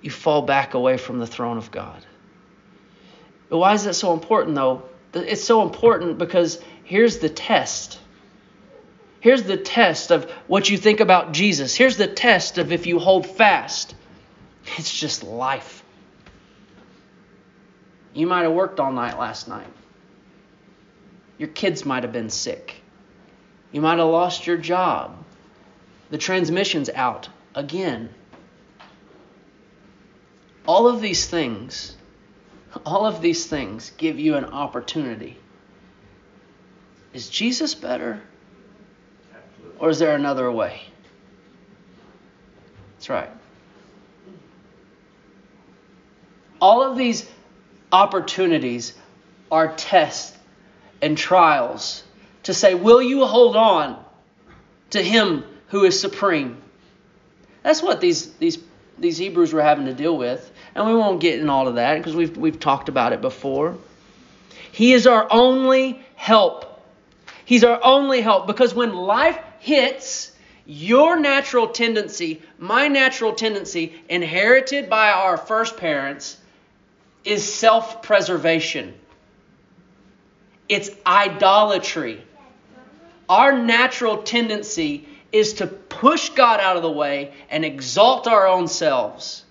you 0.00 0.10
fall 0.10 0.42
back 0.42 0.74
away 0.74 0.96
from 0.96 1.18
the 1.18 1.26
throne 1.26 1.58
of 1.58 1.70
God. 1.70 2.04
But 3.48 3.58
why 3.58 3.74
is 3.74 3.84
that 3.84 3.94
so 3.94 4.12
important, 4.12 4.56
though? 4.56 4.82
It's 5.14 5.44
so 5.44 5.62
important 5.62 6.18
because 6.18 6.60
here's 6.84 7.18
the 7.18 7.28
test 7.28 8.00
Here's 9.26 9.42
the 9.42 9.56
test 9.56 10.12
of 10.12 10.30
what 10.46 10.70
you 10.70 10.78
think 10.78 11.00
about 11.00 11.32
Jesus. 11.32 11.74
Here's 11.74 11.96
the 11.96 12.06
test 12.06 12.58
of 12.58 12.70
if 12.70 12.86
you 12.86 13.00
hold 13.00 13.26
fast. 13.26 13.92
It's 14.78 14.96
just 14.96 15.24
life. 15.24 15.75
You 18.16 18.26
might 18.26 18.44
have 18.44 18.52
worked 18.52 18.80
all 18.80 18.92
night 18.92 19.18
last 19.18 19.46
night. 19.46 19.68
Your 21.36 21.50
kids 21.50 21.84
might 21.84 22.02
have 22.02 22.14
been 22.14 22.30
sick. 22.30 22.76
You 23.72 23.82
might 23.82 23.98
have 23.98 24.08
lost 24.08 24.46
your 24.46 24.56
job. 24.56 25.22
The 26.08 26.16
transmission's 26.16 26.88
out 26.88 27.28
again. 27.54 28.08
All 30.66 30.88
of 30.88 31.02
these 31.02 31.26
things, 31.26 31.94
all 32.86 33.04
of 33.04 33.20
these 33.20 33.44
things 33.44 33.92
give 33.98 34.18
you 34.18 34.36
an 34.36 34.46
opportunity. 34.46 35.38
Is 37.12 37.28
Jesus 37.28 37.74
better? 37.74 38.22
Or 39.78 39.90
is 39.90 39.98
there 39.98 40.16
another 40.16 40.50
way? 40.50 40.80
That's 42.94 43.10
right. 43.10 43.30
All 46.62 46.82
of 46.82 46.96
these 46.96 47.28
opportunities 47.96 48.92
are 49.50 49.74
tests 49.74 50.36
and 51.00 51.16
trials 51.16 52.04
to 52.42 52.52
say, 52.52 52.74
will 52.74 53.00
you 53.00 53.24
hold 53.24 53.56
on 53.56 54.04
to 54.90 55.02
him 55.02 55.44
who 55.68 55.84
is 55.84 55.98
supreme? 55.98 56.58
That's 57.62 57.82
what 57.82 58.00
these, 58.00 58.32
these, 58.34 58.58
these 58.98 59.16
Hebrews 59.16 59.52
were 59.52 59.62
having 59.62 59.86
to 59.86 59.94
deal 59.94 60.16
with. 60.16 60.52
And 60.74 60.86
we 60.86 60.94
won't 60.94 61.20
get 61.20 61.40
in 61.40 61.48
all 61.48 61.68
of 61.68 61.76
that 61.76 61.96
because 61.96 62.14
we've, 62.14 62.36
we've 62.36 62.60
talked 62.60 62.90
about 62.90 63.14
it 63.14 63.22
before. 63.22 63.76
He 64.72 64.92
is 64.92 65.06
our 65.06 65.26
only 65.30 66.04
help. 66.16 66.82
He's 67.46 67.64
our 67.64 67.80
only 67.82 68.20
help 68.20 68.46
because 68.46 68.74
when 68.74 68.92
life 68.94 69.38
hits 69.58 70.32
your 70.66 71.18
natural 71.18 71.68
tendency, 71.68 72.42
my 72.58 72.88
natural 72.88 73.32
tendency, 73.32 73.94
inherited 74.10 74.90
by 74.90 75.10
our 75.12 75.38
first 75.38 75.78
parents, 75.78 76.36
is 77.26 77.52
self 77.52 78.02
preservation. 78.02 78.94
It's 80.68 80.90
idolatry. 81.04 82.22
Our 83.28 83.58
natural 83.58 84.22
tendency 84.22 85.08
is 85.32 85.54
to 85.54 85.66
push 85.66 86.30
God 86.30 86.60
out 86.60 86.76
of 86.76 86.82
the 86.82 86.90
way 86.90 87.34
and 87.50 87.64
exalt 87.64 88.26
our 88.26 88.46
own 88.46 88.68
selves. 88.68 89.44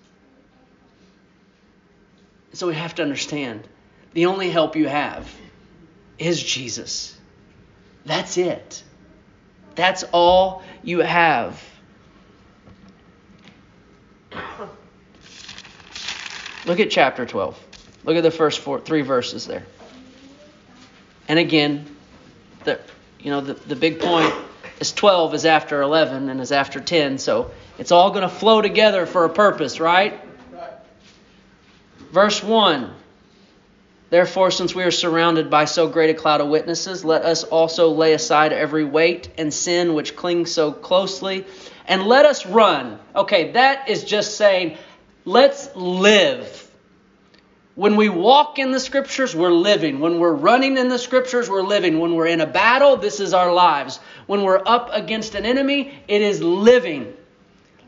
So 2.52 2.66
we 2.66 2.74
have 2.74 2.94
to 2.96 3.02
understand 3.02 3.68
the 4.14 4.26
only 4.26 4.50
help 4.50 4.76
you 4.76 4.88
have 4.88 5.30
is 6.18 6.42
Jesus. 6.42 7.16
That's 8.06 8.38
it. 8.38 8.82
That's 9.74 10.04
all 10.12 10.62
you 10.82 11.00
have. 11.00 11.62
Look 16.64 16.80
at 16.80 16.90
chapter 16.90 17.26
12. 17.26 17.65
Look 18.06 18.16
at 18.16 18.22
the 18.22 18.30
first 18.30 18.60
four, 18.60 18.80
three 18.80 19.02
verses 19.02 19.46
there. 19.46 19.66
And 21.28 21.38
again, 21.38 21.84
the 22.64 22.80
you 23.20 23.30
know 23.30 23.40
the, 23.40 23.54
the 23.54 23.76
big 23.76 24.00
point 24.00 24.32
is 24.80 24.92
12 24.92 25.34
is 25.34 25.44
after 25.44 25.82
11 25.82 26.28
and 26.28 26.40
is 26.40 26.52
after 26.52 26.80
10, 26.80 27.18
so 27.18 27.50
it's 27.78 27.90
all 27.90 28.10
going 28.10 28.22
to 28.22 28.28
flow 28.28 28.62
together 28.62 29.06
for 29.06 29.24
a 29.24 29.28
purpose, 29.28 29.80
right? 29.80 30.20
Verse 32.12 32.42
1 32.42 32.94
Therefore, 34.08 34.52
since 34.52 34.72
we 34.72 34.84
are 34.84 34.92
surrounded 34.92 35.50
by 35.50 35.64
so 35.64 35.88
great 35.88 36.10
a 36.10 36.14
cloud 36.14 36.40
of 36.40 36.46
witnesses, 36.46 37.04
let 37.04 37.22
us 37.22 37.42
also 37.42 37.90
lay 37.90 38.12
aside 38.12 38.52
every 38.52 38.84
weight 38.84 39.28
and 39.36 39.52
sin 39.52 39.94
which 39.94 40.14
clings 40.14 40.52
so 40.52 40.70
closely, 40.70 41.44
and 41.86 42.04
let 42.04 42.24
us 42.24 42.46
run. 42.46 43.00
Okay, 43.16 43.52
that 43.52 43.88
is 43.88 44.04
just 44.04 44.36
saying, 44.36 44.78
let's 45.24 45.74
live. 45.74 46.55
When 47.76 47.96
we 47.96 48.08
walk 48.08 48.58
in 48.58 48.72
the 48.72 48.80
scriptures, 48.80 49.36
we're 49.36 49.52
living. 49.52 50.00
When 50.00 50.18
we're 50.18 50.32
running 50.32 50.78
in 50.78 50.88
the 50.88 50.98
scriptures, 50.98 51.48
we're 51.48 51.62
living. 51.62 51.98
When 51.98 52.14
we're 52.14 52.26
in 52.26 52.40
a 52.40 52.46
battle, 52.46 52.96
this 52.96 53.20
is 53.20 53.34
our 53.34 53.52
lives. 53.52 54.00
When 54.26 54.42
we're 54.42 54.62
up 54.64 54.88
against 54.92 55.34
an 55.34 55.44
enemy, 55.44 55.92
it 56.08 56.22
is 56.22 56.42
living. 56.42 57.12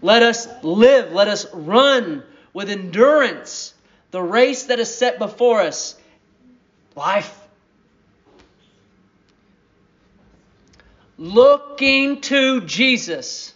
Let 0.02 0.22
us 0.22 0.46
live. 0.62 1.12
Let 1.12 1.28
us 1.28 1.46
run 1.54 2.22
with 2.52 2.68
endurance 2.68 3.72
the 4.10 4.22
race 4.22 4.64
that 4.64 4.78
is 4.78 4.94
set 4.94 5.18
before 5.18 5.62
us 5.62 5.98
life. 6.94 7.34
Looking 11.16 12.20
to 12.22 12.60
Jesus. 12.60 13.54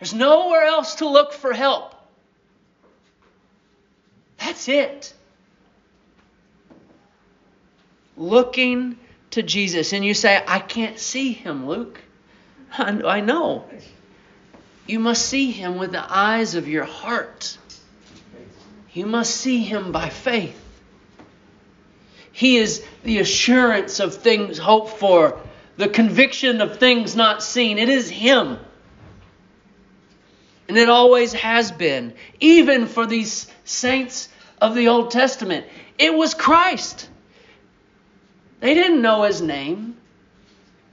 There's 0.00 0.14
nowhere 0.14 0.64
else 0.64 0.96
to 0.96 1.08
look 1.08 1.32
for 1.32 1.52
help. 1.52 1.89
That's 4.40 4.68
it. 4.68 5.12
Looking 8.16 8.98
to 9.32 9.42
Jesus. 9.42 9.92
And 9.92 10.04
you 10.04 10.14
say, 10.14 10.42
I 10.46 10.58
can't 10.58 10.98
see 10.98 11.32
him, 11.32 11.68
Luke. 11.68 12.00
I 12.78 13.20
know. 13.20 13.64
You 14.86 14.98
must 14.98 15.26
see 15.26 15.52
him 15.52 15.76
with 15.78 15.92
the 15.92 16.04
eyes 16.04 16.54
of 16.54 16.66
your 16.66 16.84
heart. 16.84 17.56
You 18.92 19.06
must 19.06 19.36
see 19.36 19.62
him 19.62 19.92
by 19.92 20.08
faith. 20.08 20.56
He 22.32 22.56
is 22.56 22.84
the 23.04 23.18
assurance 23.18 24.00
of 24.00 24.14
things 24.16 24.58
hoped 24.58 24.98
for, 24.98 25.40
the 25.76 25.88
conviction 25.88 26.60
of 26.60 26.78
things 26.78 27.14
not 27.14 27.42
seen. 27.42 27.78
It 27.78 27.88
is 27.88 28.08
him. 28.08 28.58
And 30.70 30.78
it 30.78 30.88
always 30.88 31.32
has 31.32 31.72
been, 31.72 32.14
even 32.38 32.86
for 32.86 33.04
these 33.04 33.50
saints 33.64 34.28
of 34.60 34.76
the 34.76 34.86
Old 34.86 35.10
Testament. 35.10 35.66
It 35.98 36.14
was 36.14 36.32
Christ. 36.32 37.08
They 38.60 38.74
didn't 38.74 39.02
know 39.02 39.24
his 39.24 39.42
name, 39.42 39.96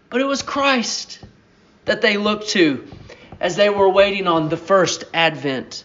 but 0.09 0.19
it 0.19 0.23
was 0.23 0.41
Christ 0.41 1.19
that 1.85 2.01
they 2.01 2.17
looked 2.17 2.49
to 2.49 2.87
as 3.39 3.55
they 3.55 3.69
were 3.69 3.87
waiting 3.87 4.25
on 4.25 4.49
the 4.49 4.57
first 4.57 5.03
advent. 5.13 5.83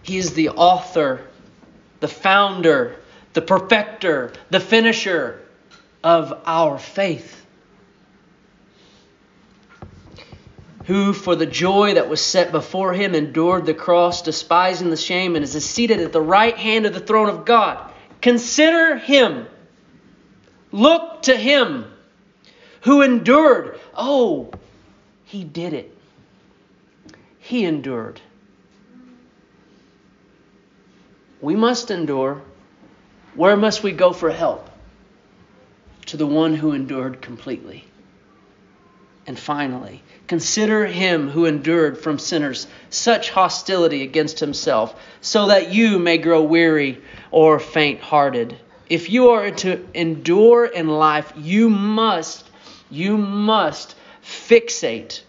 He 0.00 0.16
is 0.16 0.32
the 0.32 0.48
author, 0.48 1.20
the 2.00 2.08
founder, 2.08 2.96
the 3.34 3.42
perfecter, 3.42 4.32
the 4.48 4.60
finisher 4.60 5.38
of 6.02 6.32
our 6.46 6.78
faith. 6.78 7.44
Who, 10.88 11.12
for 11.12 11.36
the 11.36 11.44
joy 11.44 11.94
that 11.94 12.08
was 12.08 12.22
set 12.22 12.50
before 12.50 12.94
him, 12.94 13.14
endured 13.14 13.66
the 13.66 13.74
cross, 13.74 14.22
despising 14.22 14.88
the 14.88 14.96
shame, 14.96 15.36
and 15.36 15.44
is 15.44 15.52
seated 15.62 16.00
at 16.00 16.12
the 16.12 16.20
right 16.20 16.56
hand 16.56 16.86
of 16.86 16.94
the 16.94 17.00
throne 17.00 17.28
of 17.28 17.44
God. 17.44 17.92
Consider 18.22 18.96
him. 18.96 19.46
Look 20.72 21.22
to 21.24 21.36
him 21.36 21.84
who 22.80 23.02
endured. 23.02 23.78
Oh, 23.94 24.50
he 25.26 25.44
did 25.44 25.74
it. 25.74 25.94
He 27.38 27.66
endured. 27.66 28.22
We 31.42 31.54
must 31.54 31.90
endure. 31.90 32.40
Where 33.34 33.58
must 33.58 33.82
we 33.82 33.92
go 33.92 34.14
for 34.14 34.30
help? 34.30 34.70
To 36.06 36.16
the 36.16 36.26
one 36.26 36.54
who 36.54 36.72
endured 36.72 37.20
completely. 37.20 37.84
And 39.28 39.38
finally, 39.38 40.02
consider 40.26 40.86
him 40.86 41.28
who 41.28 41.44
endured 41.44 41.98
from 41.98 42.18
sinners 42.18 42.66
such 42.88 43.28
hostility 43.28 44.02
against 44.02 44.40
himself, 44.40 44.98
so 45.20 45.48
that 45.48 45.70
you 45.70 45.98
may 45.98 46.16
grow 46.16 46.42
weary 46.42 47.02
or 47.30 47.60
faint 47.60 48.00
hearted. 48.00 48.56
If 48.88 49.10
you 49.10 49.28
are 49.28 49.50
to 49.50 49.86
endure 49.92 50.64
in 50.64 50.88
life, 50.88 51.30
you 51.36 51.68
must, 51.68 52.48
you 52.90 53.18
must 53.18 53.94
fixate 54.24 55.20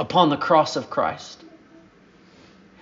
upon 0.00 0.30
the 0.30 0.36
cross 0.36 0.74
of 0.74 0.90
Christ. 0.90 1.44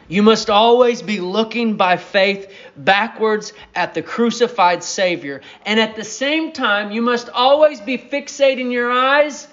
You 0.09 0.23
must 0.23 0.51
always 0.51 1.03
be 1.03 1.21
looking 1.21 1.77
by 1.77 1.97
faith 1.97 2.53
backwards 2.77 3.53
at 3.75 3.95
the 3.95 4.03
crucified 4.03 4.85
Savior. 4.85 5.41
And 5.65 5.81
at 5.81 5.97
the 5.97 6.05
same 6.05 6.53
time, 6.53 6.93
you 6.93 7.03
must 7.03 7.29
always 7.29 7.81
be 7.81 7.99
fixating 7.99 8.73
your 8.73 8.91
eyes 8.91 9.49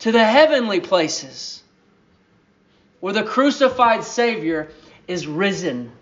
to 0.00 0.12
the 0.12 0.24
heavenly 0.24 0.80
places 0.80 1.62
where 3.00 3.14
the 3.14 3.22
crucified 3.22 4.04
Savior 4.04 4.68
is 5.06 5.26
risen 5.26 5.92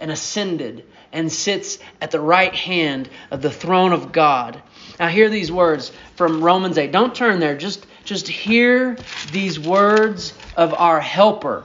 and 0.00 0.10
ascended 0.10 0.84
and 1.12 1.30
sits 1.30 1.78
at 2.00 2.10
the 2.10 2.20
right 2.20 2.54
hand 2.54 3.08
of 3.30 3.42
the 3.42 3.50
throne 3.50 3.92
of 3.92 4.12
God. 4.12 4.60
Now, 4.98 5.08
hear 5.08 5.28
these 5.28 5.52
words 5.52 5.92
from 6.16 6.42
Romans 6.42 6.78
8. 6.78 6.90
Don't 6.90 7.14
turn 7.14 7.38
there, 7.38 7.56
just, 7.56 7.86
just 8.04 8.26
hear 8.26 8.96
these 9.30 9.60
words 9.60 10.34
of 10.56 10.74
our 10.74 11.00
helper. 11.00 11.64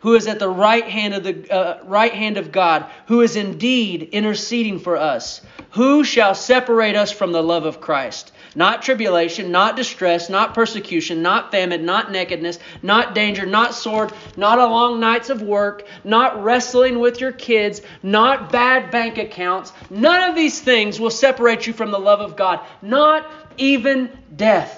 who 0.00 0.14
is 0.14 0.26
at 0.26 0.38
the 0.38 0.48
right 0.48 0.84
hand 0.84 1.14
of 1.14 1.24
the 1.24 1.50
uh, 1.50 1.84
right 1.84 2.12
hand 2.12 2.36
of 2.36 2.52
God, 2.52 2.86
who 3.06 3.20
is 3.20 3.36
indeed 3.36 4.10
interceding 4.12 4.78
for 4.78 4.96
us. 4.96 5.40
Who 5.70 6.04
shall 6.04 6.34
separate 6.34 6.96
us 6.96 7.10
from 7.10 7.32
the 7.32 7.42
love 7.42 7.66
of 7.66 7.80
Christ? 7.80 8.32
Not 8.54 8.82
tribulation, 8.82 9.52
not 9.52 9.76
distress, 9.76 10.30
not 10.30 10.54
persecution, 10.54 11.22
not 11.22 11.50
famine, 11.50 11.84
not 11.84 12.10
nakedness, 12.10 12.58
not 12.82 13.14
danger, 13.14 13.44
not 13.44 13.74
sword, 13.74 14.12
not 14.36 14.58
a 14.58 14.66
long 14.66 14.98
nights 14.98 15.30
of 15.30 15.42
work, 15.42 15.86
not 16.04 16.42
wrestling 16.42 16.98
with 16.98 17.20
your 17.20 17.32
kids, 17.32 17.82
not 18.02 18.50
bad 18.50 18.90
bank 18.90 19.18
accounts. 19.18 19.72
None 19.90 20.30
of 20.30 20.36
these 20.36 20.60
things 20.60 20.98
will 20.98 21.10
separate 21.10 21.66
you 21.66 21.72
from 21.72 21.90
the 21.90 21.98
love 21.98 22.20
of 22.20 22.36
God, 22.36 22.60
not 22.80 23.30
even 23.58 24.10
death. 24.34 24.77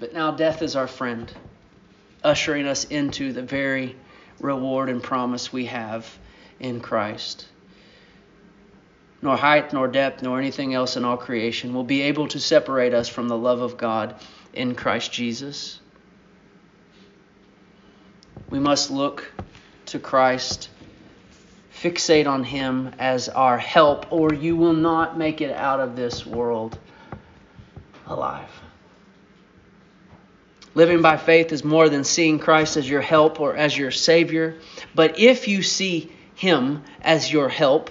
But 0.00 0.14
now 0.14 0.30
death 0.30 0.62
is 0.62 0.76
our 0.76 0.86
friend, 0.86 1.30
ushering 2.24 2.66
us 2.66 2.84
into 2.84 3.34
the 3.34 3.42
very 3.42 3.96
reward 4.40 4.88
and 4.88 5.02
promise 5.02 5.52
we 5.52 5.66
have 5.66 6.18
in 6.58 6.80
Christ. 6.80 7.46
Nor 9.20 9.36
height, 9.36 9.74
nor 9.74 9.86
depth, 9.86 10.22
nor 10.22 10.38
anything 10.38 10.72
else 10.72 10.96
in 10.96 11.04
all 11.04 11.18
creation 11.18 11.74
will 11.74 11.84
be 11.84 12.00
able 12.02 12.28
to 12.28 12.40
separate 12.40 12.94
us 12.94 13.08
from 13.08 13.28
the 13.28 13.36
love 13.36 13.60
of 13.60 13.76
God 13.76 14.14
in 14.54 14.74
Christ 14.74 15.12
Jesus. 15.12 15.78
We 18.48 18.58
must 18.58 18.90
look 18.90 19.30
to 19.86 19.98
Christ, 19.98 20.70
fixate 21.74 22.26
on 22.26 22.42
Him 22.42 22.92
as 22.98 23.28
our 23.28 23.58
help, 23.58 24.10
or 24.10 24.32
you 24.32 24.56
will 24.56 24.72
not 24.72 25.18
make 25.18 25.42
it 25.42 25.54
out 25.54 25.80
of 25.80 25.94
this 25.94 26.24
world 26.24 26.78
alive. 28.06 28.59
Living 30.74 31.02
by 31.02 31.16
faith 31.16 31.52
is 31.52 31.64
more 31.64 31.88
than 31.88 32.04
seeing 32.04 32.38
Christ 32.38 32.76
as 32.76 32.88
your 32.88 33.00
help 33.00 33.40
or 33.40 33.56
as 33.56 33.76
your 33.76 33.90
Savior. 33.90 34.56
But 34.94 35.18
if 35.18 35.48
you 35.48 35.62
see 35.62 36.12
Him 36.34 36.84
as 37.02 37.32
your 37.32 37.48
help 37.48 37.90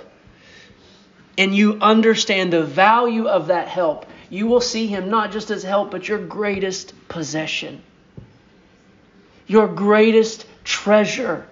and 1.38 1.54
you 1.54 1.78
understand 1.82 2.54
the 2.54 2.64
value 2.64 3.28
of 3.28 3.48
that 3.48 3.68
help, 3.68 4.06
you 4.30 4.48
will 4.48 4.62
see 4.62 4.88
Him 4.88 5.10
not 5.10 5.32
just 5.32 5.52
as 5.52 5.64
help, 5.64 5.92
but 5.92 6.08
your 6.08 6.20
greatest 6.20 6.94
possession, 7.10 7.82
your 9.46 9.68
greatest 9.68 10.46
treasure. 10.64 11.46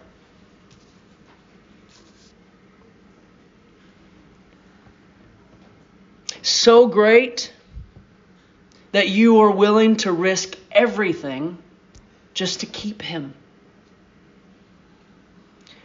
So 6.42 6.88
great 6.88 7.52
that 8.91 9.10
you 9.10 9.41
are 9.41 9.52
willing 9.52 9.97
to 9.97 10.12
risk 10.12 10.58
everything 10.71 11.58
just 12.34 12.62
to 12.62 12.65
keep 12.65 13.02
him. 13.02 13.34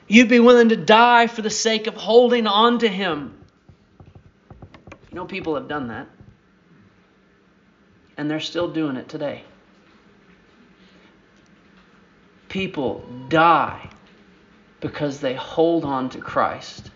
You'd 0.07 0.29
be 0.29 0.41
willing 0.41 0.69
to 0.69 0.77
die 0.77 1.27
for 1.27 1.43
the 1.43 1.51
sake 1.51 1.87
of 1.87 1.95
holding 1.95 2.47
on 2.47 2.81
to 2.81 2.89
him. 2.89 3.39
You 5.11 5.17
know, 5.17 5.25
people 5.25 5.55
have 5.55 5.69
done 5.69 5.89
that. 5.89 6.09
And 8.17 8.31
they're 8.31 8.41
still 8.41 8.69
doing 8.69 8.97
it 8.97 9.09
today. 9.09 9.43
People 12.49 13.05
die 13.29 13.89
because 14.81 15.21
they 15.21 15.35
hold 15.35 15.85
on 15.85 16.11
to 16.11 16.19
Christ 16.19 16.91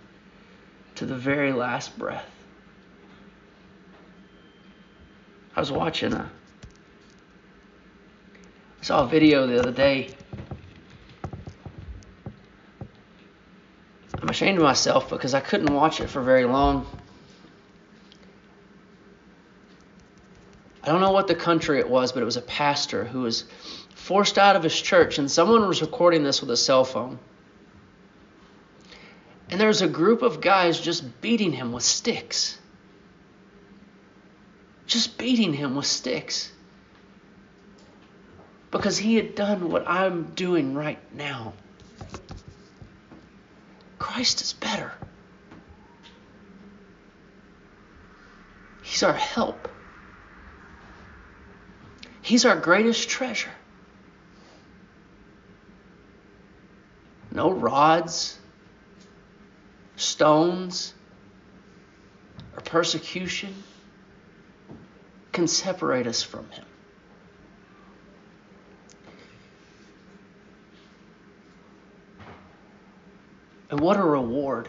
to 0.97 1.07
the 1.07 1.17
very 1.17 1.53
last 1.53 1.99
breath. 1.99 2.36
I 5.57 5.61
was 5.61 5.73
watching 5.73 6.13
a 6.13 6.31
I 8.81 8.85
saw 8.85 9.05
a 9.05 9.09
video 9.09 9.47
the 9.47 9.59
other 9.59 9.73
day. 9.73 10.15
I'm 14.21 14.29
ashamed 14.29 14.59
of 14.59 14.65
myself 14.65 15.09
because 15.09 15.35
I 15.35 15.41
couldn't 15.41 15.73
watch 15.73 16.01
it 16.01 16.09
for 16.09 16.21
very 16.21 16.45
long. 16.45 16.87
I 20.85 20.89
don't 20.89 21.01
know 21.01 21.11
what 21.11 21.27
the 21.27 21.35
country 21.35 21.81
it 21.81 21.89
was, 21.89 22.13
but 22.13 22.23
it 22.23 22.27
was 22.27 22.37
a 22.37 22.43
pastor 22.43 23.05
who 23.05 23.23
was 23.23 23.45
forced 23.95 24.39
out 24.39 24.55
of 24.57 24.63
his 24.63 24.81
church, 24.81 25.19
and 25.19 25.29
someone 25.29 25.67
was 25.67 25.81
recording 25.81 26.23
this 26.23 26.41
with 26.41 26.51
a 26.51 26.57
cell 26.57 26.85
phone. 26.85 27.19
And 29.51 29.61
there 29.61 29.69
was 29.69 29.83
a 29.83 29.89
group 29.89 30.23
of 30.23 30.41
guys 30.41 30.79
just 30.79 31.21
beating 31.21 31.53
him 31.53 31.73
with 31.73 31.83
sticks. 31.83 32.59
Just 34.87 35.19
beating 35.19 35.53
him 35.53 35.77
with 35.77 35.87
sticks. 35.87 36.53
Because 38.71 38.97
he 38.99 39.17
had 39.17 39.35
done 39.35 39.71
what 39.71 39.89
I'm 39.89 40.25
doing 40.35 40.75
right 40.75 40.99
now. 41.15 41.55
Christ 43.99 44.41
is 44.43 44.53
better. 44.53 44.93
He's 48.83 49.03
our 49.03 49.13
help. 49.13 49.69
He's 52.23 52.45
our 52.45 52.57
greatest 52.57 53.09
treasure. 53.09 53.51
No 57.33 57.53
rods, 57.53 58.39
stones, 59.97 60.95
or 62.55 62.63
persecution 62.63 63.55
can 65.37 65.47
separate 65.47 66.07
us 66.07 66.23
from 66.23 66.51
Him. 66.51 66.65
And 73.71 73.79
what 73.79 73.99
a 73.99 74.03
reward. 74.03 74.67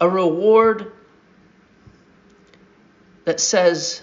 A 0.00 0.08
reward 0.08 0.90
that 3.26 3.40
says, 3.40 4.00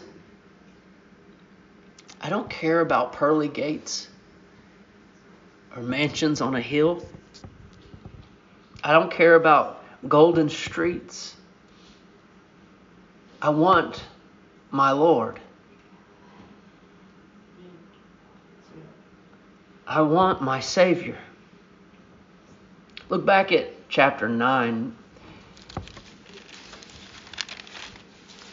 I 2.22 2.30
don't 2.30 2.48
care 2.48 2.80
about 2.80 3.14
pearly 3.14 3.48
gates 3.48 4.08
or 5.76 5.82
mansions 5.82 6.42
on 6.42 6.54
a 6.54 6.62
hill. 6.62 7.04
I 8.84 8.94
don't 8.94 9.10
care 9.10 9.34
about 9.34 9.79
golden 10.08 10.50
streets. 10.50 11.36
I 13.42 13.50
want 13.50 14.04
my 14.72 14.92
Lord. 14.92 15.40
I 19.88 20.02
want 20.02 20.42
my 20.42 20.60
Savior. 20.60 21.18
Look 23.10 23.26
back 23.26 23.52
at 23.52 23.90
chapter 23.90 24.30
9. 24.30 24.96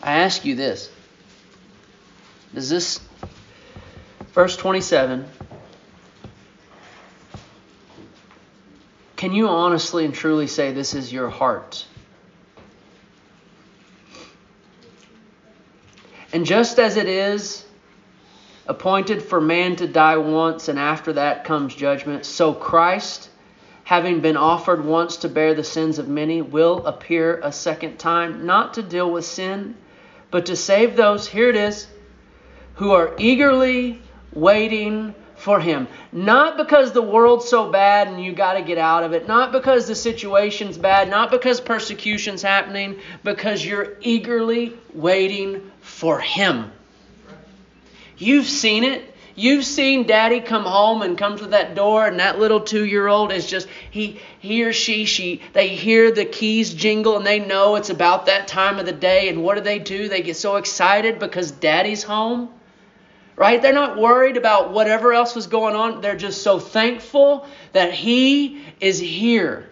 I 0.02 0.12
ask 0.18 0.44
you 0.44 0.54
this 0.54 0.90
Does 2.54 2.70
this, 2.70 3.00
verse 4.32 4.56
27, 4.56 5.26
Can 9.16 9.32
you 9.32 9.48
honestly 9.48 10.04
and 10.04 10.14
truly 10.14 10.46
say 10.46 10.72
this 10.72 10.94
is 10.94 11.10
your 11.12 11.30
heart? 11.30 11.86
And 16.32 16.44
just 16.44 16.78
as 16.78 16.98
it 16.98 17.08
is 17.08 17.64
appointed 18.66 19.22
for 19.22 19.40
man 19.40 19.76
to 19.76 19.86
die 19.86 20.18
once 20.18 20.68
and 20.68 20.78
after 20.78 21.14
that 21.14 21.44
comes 21.44 21.74
judgment, 21.74 22.26
so 22.26 22.52
Christ, 22.52 23.30
having 23.84 24.20
been 24.20 24.36
offered 24.36 24.84
once 24.84 25.16
to 25.18 25.30
bear 25.30 25.54
the 25.54 25.64
sins 25.64 25.98
of 25.98 26.08
many, 26.08 26.42
will 26.42 26.84
appear 26.84 27.40
a 27.42 27.52
second 27.52 27.98
time, 27.98 28.44
not 28.44 28.74
to 28.74 28.82
deal 28.82 29.10
with 29.10 29.24
sin, 29.24 29.76
but 30.30 30.46
to 30.46 30.56
save 30.56 30.96
those, 30.96 31.26
here 31.26 31.48
it 31.48 31.56
is, 31.56 31.86
who 32.74 32.90
are 32.90 33.14
eagerly 33.16 34.02
waiting 34.34 35.14
for 35.36 35.60
him. 35.60 35.86
Not 36.12 36.56
because 36.56 36.92
the 36.92 37.02
world's 37.02 37.48
so 37.48 37.70
bad 37.70 38.08
and 38.08 38.22
you 38.22 38.32
got 38.32 38.54
to 38.54 38.62
get 38.62 38.78
out 38.78 39.04
of 39.04 39.12
it, 39.12 39.28
not 39.28 39.52
because 39.52 39.86
the 39.86 39.94
situation's 39.94 40.78
bad, 40.78 41.08
not 41.08 41.30
because 41.30 41.60
persecution's 41.60 42.42
happening, 42.42 42.98
because 43.22 43.64
you're 43.64 43.96
eagerly 44.00 44.74
waiting 44.94 45.70
for 45.80 46.18
him. 46.18 46.72
You've 48.18 48.46
seen 48.46 48.84
it. 48.84 49.12
You've 49.38 49.66
seen 49.66 50.06
daddy 50.06 50.40
come 50.40 50.64
home 50.64 51.02
and 51.02 51.18
come 51.18 51.36
to 51.36 51.48
that 51.48 51.74
door 51.74 52.06
and 52.06 52.20
that 52.20 52.38
little 52.38 52.62
2-year-old 52.62 53.32
is 53.32 53.46
just 53.46 53.68
he 53.90 54.18
he 54.38 54.64
or 54.64 54.72
she 54.72 55.04
she 55.04 55.42
they 55.52 55.68
hear 55.68 56.10
the 56.10 56.24
keys 56.24 56.72
jingle 56.72 57.18
and 57.18 57.26
they 57.26 57.38
know 57.38 57.76
it's 57.76 57.90
about 57.90 58.24
that 58.26 58.48
time 58.48 58.78
of 58.78 58.86
the 58.86 58.92
day 58.92 59.28
and 59.28 59.42
what 59.42 59.56
do 59.56 59.60
they 59.60 59.78
do? 59.78 60.08
They 60.08 60.22
get 60.22 60.38
so 60.38 60.56
excited 60.56 61.18
because 61.18 61.50
daddy's 61.50 62.02
home 62.02 62.48
right? 63.36 63.60
They're 63.60 63.72
not 63.72 63.98
worried 63.98 64.36
about 64.36 64.72
whatever 64.72 65.12
else 65.12 65.34
was 65.34 65.46
going 65.46 65.76
on. 65.76 66.00
They're 66.00 66.16
just 66.16 66.42
so 66.42 66.58
thankful 66.58 67.46
that 67.72 67.92
He 67.92 68.64
is 68.80 68.98
here. 68.98 69.68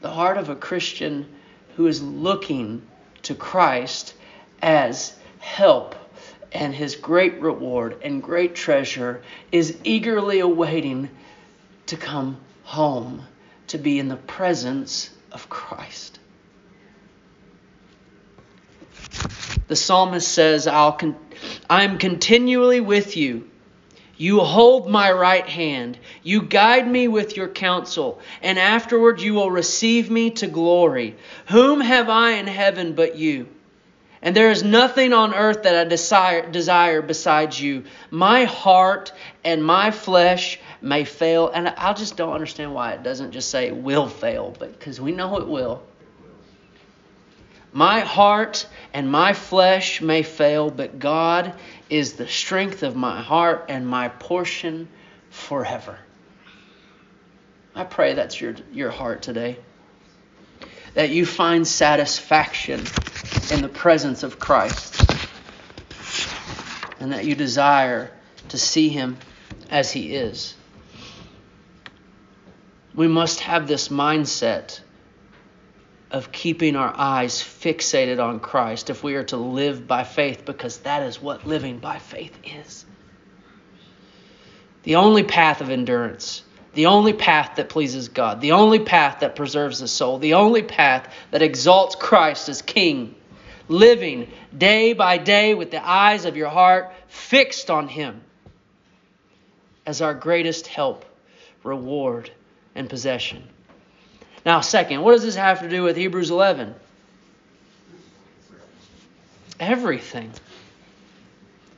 The 0.00 0.10
heart 0.10 0.38
of 0.38 0.48
a 0.48 0.56
Christian 0.56 1.28
who 1.76 1.86
is 1.86 2.02
looking 2.02 2.82
to 3.22 3.34
Christ 3.34 4.14
as 4.60 5.16
help 5.38 5.94
and 6.54 6.74
his 6.74 6.94
great 6.94 7.40
reward 7.40 7.96
and 8.02 8.22
great 8.22 8.54
treasure 8.54 9.22
is 9.50 9.76
eagerly 9.82 10.38
awaiting 10.38 11.10
to 11.86 11.96
come 11.96 12.38
home 12.62 13.26
to 13.66 13.78
be 13.78 13.98
in 13.98 14.08
the 14.08 14.16
presence 14.16 15.10
of 15.32 15.48
Christ. 15.48 16.20
The 19.74 19.78
psalmist 19.78 20.28
says, 20.28 20.68
I'll 20.68 20.92
con- 20.92 21.16
I'm 21.68 21.98
continually 21.98 22.80
with 22.80 23.16
you. 23.16 23.50
You 24.16 24.38
hold 24.38 24.88
my 24.88 25.10
right 25.10 25.48
hand. 25.48 25.98
You 26.22 26.42
guide 26.42 26.86
me 26.86 27.08
with 27.08 27.36
your 27.36 27.48
counsel, 27.48 28.20
and 28.40 28.56
afterward 28.56 29.20
you 29.20 29.34
will 29.34 29.50
receive 29.50 30.12
me 30.12 30.30
to 30.30 30.46
glory. 30.46 31.16
Whom 31.48 31.80
have 31.80 32.08
I 32.08 32.34
in 32.34 32.46
heaven 32.46 32.92
but 32.94 33.16
you? 33.16 33.48
And 34.22 34.36
there 34.36 34.52
is 34.52 34.62
nothing 34.62 35.12
on 35.12 35.34
earth 35.34 35.64
that 35.64 35.74
I 35.74 35.82
desire, 35.82 36.48
desire 36.48 37.02
besides 37.02 37.60
you. 37.60 37.82
My 38.12 38.44
heart 38.44 39.12
and 39.42 39.64
my 39.64 39.90
flesh 39.90 40.60
may 40.82 41.02
fail, 41.02 41.50
and 41.50 41.66
I 41.66 41.94
just 41.94 42.16
don't 42.16 42.32
understand 42.32 42.72
why 42.72 42.92
it 42.92 43.02
doesn't 43.02 43.32
just 43.32 43.50
say 43.50 43.72
will 43.72 44.06
fail, 44.06 44.54
but 44.56 44.78
because 44.78 45.00
we 45.00 45.10
know 45.10 45.36
it 45.38 45.48
will. 45.48 45.82
My 47.74 48.00
heart 48.00 48.68
and 48.92 49.10
my 49.10 49.32
flesh 49.32 50.00
may 50.00 50.22
fail, 50.22 50.70
but 50.70 51.00
God 51.00 51.54
is 51.90 52.12
the 52.12 52.28
strength 52.28 52.84
of 52.84 52.94
my 52.94 53.20
heart 53.20 53.64
and 53.68 53.84
my 53.84 54.10
portion 54.10 54.86
forever. 55.30 55.98
I 57.74 57.82
pray 57.82 58.14
that's 58.14 58.40
your, 58.40 58.54
your 58.72 58.92
heart 58.92 59.22
today. 59.22 59.56
That 60.94 61.10
you 61.10 61.26
find 61.26 61.66
satisfaction 61.66 62.78
in 63.50 63.60
the 63.60 63.68
presence 63.68 64.22
of 64.22 64.38
Christ. 64.38 65.04
And 67.00 67.12
that 67.12 67.24
you 67.24 67.34
desire 67.34 68.12
to 68.50 68.56
see 68.56 68.88
Him 68.88 69.16
as 69.68 69.90
He 69.90 70.14
is. 70.14 70.54
We 72.94 73.08
must 73.08 73.40
have 73.40 73.66
this 73.66 73.88
mindset 73.88 74.78
of 76.14 76.32
keeping 76.32 76.76
our 76.76 76.94
eyes 76.96 77.42
fixated 77.42 78.22
on 78.22 78.40
Christ 78.40 78.88
if 78.88 79.02
we 79.02 79.16
are 79.16 79.24
to 79.24 79.36
live 79.36 79.86
by 79.86 80.04
faith, 80.04 80.44
because 80.44 80.78
that 80.78 81.02
is 81.02 81.20
what 81.20 81.46
living 81.46 81.78
by 81.78 81.98
faith 81.98 82.38
is. 82.44 82.86
The 84.84 84.96
only 84.96 85.24
path 85.24 85.60
of 85.60 85.70
endurance 85.70 86.42
the 86.74 86.86
only 86.86 87.12
path 87.12 87.56
that 87.56 87.68
pleases 87.68 88.08
God, 88.08 88.40
the 88.40 88.52
only 88.52 88.80
path 88.80 89.20
that 89.20 89.36
preserves 89.36 89.78
the 89.78 89.88
soul, 89.88 90.18
the 90.18 90.34
only 90.34 90.62
path 90.62 91.08
that 91.30 91.42
exalts 91.42 91.94
Christ 91.94 92.48
as 92.48 92.62
King, 92.62 93.14
living 93.68 94.30
day 94.56 94.92
by 94.92 95.18
day 95.18 95.54
with 95.54 95.70
the 95.70 95.88
eyes 95.88 96.24
of 96.24 96.36
your 96.36 96.48
heart 96.48 96.92
fixed 97.06 97.70
on 97.70 97.88
Him 97.88 98.20
as 99.86 100.02
our 100.02 100.14
greatest 100.14 100.66
help, 100.66 101.04
reward, 101.62 102.30
and 102.74 102.90
possession. 102.90 103.48
Now, 104.44 104.60
second, 104.60 105.02
what 105.02 105.12
does 105.12 105.22
this 105.22 105.36
have 105.36 105.60
to 105.60 105.68
do 105.68 105.82
with 105.82 105.96
Hebrews 105.96 106.30
11? 106.30 106.74
Everything. 109.58 110.30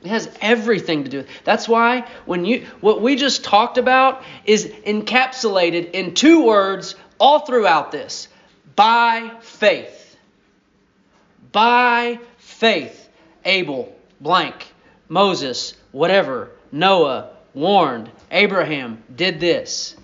It 0.03 0.09
has 0.09 0.29
everything 0.41 1.03
to 1.05 1.09
do 1.09 1.17
with. 1.17 1.29
That's 1.43 1.67
why 1.67 2.07
when 2.25 2.45
you 2.45 2.67
what 2.81 3.01
we 3.01 3.15
just 3.15 3.43
talked 3.43 3.77
about 3.77 4.23
is 4.45 4.65
encapsulated 4.65 5.91
in 5.91 6.13
two 6.13 6.45
words 6.45 6.95
all 7.19 7.39
throughout 7.39 7.91
this. 7.91 8.27
By 8.75 9.31
faith. 9.41 10.17
By 11.51 12.19
faith. 12.37 13.09
Abel, 13.45 13.95
blank, 14.19 14.73
Moses, 15.07 15.73
whatever, 15.91 16.51
Noah, 16.71 17.29
warned, 17.53 18.11
Abraham 18.29 19.01
did 19.15 19.39
this. 19.39 19.95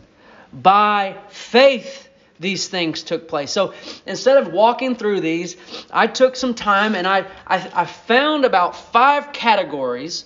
By 0.54 1.18
faith 1.30 2.08
these 2.40 2.68
things 2.68 3.04
took 3.04 3.28
place. 3.28 3.52
So 3.52 3.74
instead 4.06 4.38
of 4.38 4.52
walking 4.52 4.96
through 4.96 5.22
these, 5.22 5.56
I 5.92 6.08
took 6.08 6.36
some 6.36 6.54
time 6.54 6.96
and 6.96 7.08
I, 7.08 7.26
I, 7.48 7.72
I 7.74 7.86
found 7.86 8.46
about 8.46 8.76
five 8.76 9.34
categories. 9.34 10.26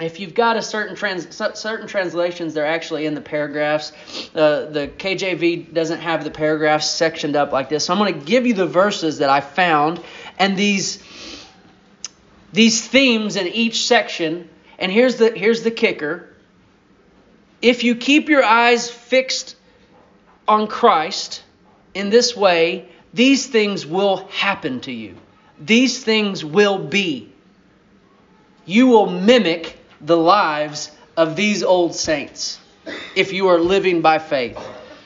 If 0.00 0.20
you've 0.20 0.34
got 0.34 0.56
a 0.56 0.62
certain 0.62 0.94
trans, 0.94 1.34
certain 1.54 1.88
translations, 1.88 2.54
they're 2.54 2.66
actually 2.66 3.06
in 3.06 3.14
the 3.14 3.20
paragraphs. 3.20 3.92
Uh, 4.34 4.66
the 4.70 4.88
KJV 4.96 5.74
doesn't 5.74 6.00
have 6.00 6.24
the 6.24 6.30
paragraphs 6.30 6.88
sectioned 6.88 7.36
up 7.36 7.52
like 7.52 7.68
this. 7.68 7.86
So 7.86 7.92
I'm 7.92 7.98
going 7.98 8.18
to 8.18 8.24
give 8.24 8.46
you 8.46 8.54
the 8.54 8.66
verses 8.66 9.18
that 9.18 9.28
I 9.28 9.40
found 9.40 10.02
and 10.38 10.56
these 10.56 11.02
these 12.52 12.86
themes 12.86 13.36
in 13.36 13.46
each 13.48 13.86
section. 13.86 14.48
And 14.78 14.90
here's 14.90 15.16
the 15.16 15.32
here's 15.32 15.62
the 15.62 15.70
kicker. 15.70 16.34
If 17.60 17.82
you 17.82 17.96
keep 17.96 18.28
your 18.28 18.44
eyes 18.44 18.88
fixed 18.88 19.56
on 20.48 20.66
Christ 20.66 21.42
in 21.94 22.10
this 22.10 22.36
way, 22.36 22.88
these 23.12 23.46
things 23.46 23.86
will 23.86 24.26
happen 24.28 24.80
to 24.80 24.92
you. 24.92 25.14
These 25.60 26.02
things 26.02 26.44
will 26.44 26.78
be. 26.78 27.32
You 28.64 28.88
will 28.88 29.10
mimic 29.10 29.78
the 30.00 30.16
lives 30.16 30.90
of 31.16 31.36
these 31.36 31.62
old 31.62 31.94
saints 31.94 32.60
if 33.14 33.32
you 33.32 33.48
are 33.48 33.58
living 33.58 34.02
by 34.02 34.18
faith. 34.18 34.58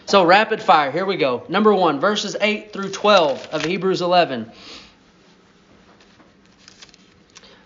So, 0.06 0.24
rapid 0.24 0.60
fire, 0.60 0.90
here 0.90 1.06
we 1.06 1.16
go. 1.16 1.44
Number 1.48 1.72
one, 1.72 2.00
verses 2.00 2.36
8 2.38 2.72
through 2.72 2.90
12 2.90 3.48
of 3.52 3.64
Hebrews 3.64 4.02
11. 4.02 4.50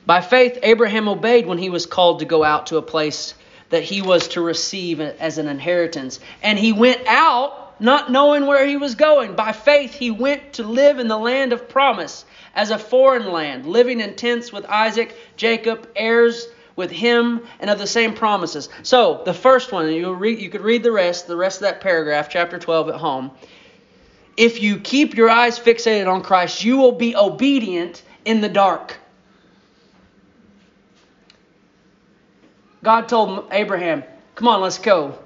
By 0.05 0.21
faith, 0.21 0.59
Abraham 0.63 1.09
obeyed 1.09 1.47
when 1.47 1.59
he 1.59 1.71
was 1.71 1.87
called 1.87 2.21
to 2.21 2.25
go 2.25 2.45
out 2.45 2.69
to 2.69 2.77
a 2.77 2.83
place 2.83 3.35
that 3.71 3.83
he 3.83 4.03
was 4.03 4.29
to 4.29 4.41
receive 4.41 5.01
as 5.01 5.39
an 5.39 5.49
inheritance. 5.49 6.21
And 6.43 6.59
he 6.59 6.73
went 6.73 7.05
out 7.07 7.66
not 7.79 8.11
knowing 8.11 8.47
where 8.47 8.67
he 8.67 8.77
was 8.77 8.95
going. 8.95 9.35
By 9.35 9.53
faith, 9.53 9.95
he 9.95 10.11
went 10.11 10.55
to 10.55 10.63
live 10.63 10.99
in 10.99 11.09
the 11.09 11.19
land 11.19 11.53
of 11.53 11.69
promise 11.69 12.25
as 12.55 12.71
a 12.71 12.79
foreign 12.79 13.31
land, 13.31 13.67
living 13.67 14.01
in 14.01 14.15
tents 14.17 14.53
with 14.53 14.65
Isaac, 14.67 15.15
Jacob, 15.37 15.89
heirs 15.95 16.49
with 16.75 16.91
him, 16.91 17.43
and 17.61 17.71
of 17.71 17.79
the 17.79 17.87
same 17.87 18.15
promises. 18.15 18.69
So, 18.83 19.23
the 19.25 19.35
first 19.35 19.73
one, 19.73 19.91
you, 19.91 20.13
read, 20.13 20.39
you 20.41 20.51
could 20.51 20.61
read 20.61 20.83
the 20.83 20.93
rest, 20.93 21.27
the 21.27 21.37
rest 21.37 21.59
of 21.59 21.63
that 21.63 21.81
paragraph, 21.81 22.29
chapter 22.31 22.59
12 22.59 22.91
at 22.91 22.95
home. 22.97 23.31
If 24.37 24.63
you 24.63 24.79
keep 24.79 25.17
your 25.17 25.31
eyes 25.31 25.59
fixated 25.59 26.11
on 26.13 26.23
Christ, 26.23 26.63
you 26.65 26.77
will 26.77 26.93
be 26.93 27.17
obedient 27.17 28.03
in 28.25 28.43
the 28.43 28.49
dark. 28.49 28.99
God 32.83 33.09
told 33.09 33.49
Abraham, 33.51 34.05
Come 34.35 34.49
on, 34.49 34.61
let's 34.61 34.79
go 34.79 35.19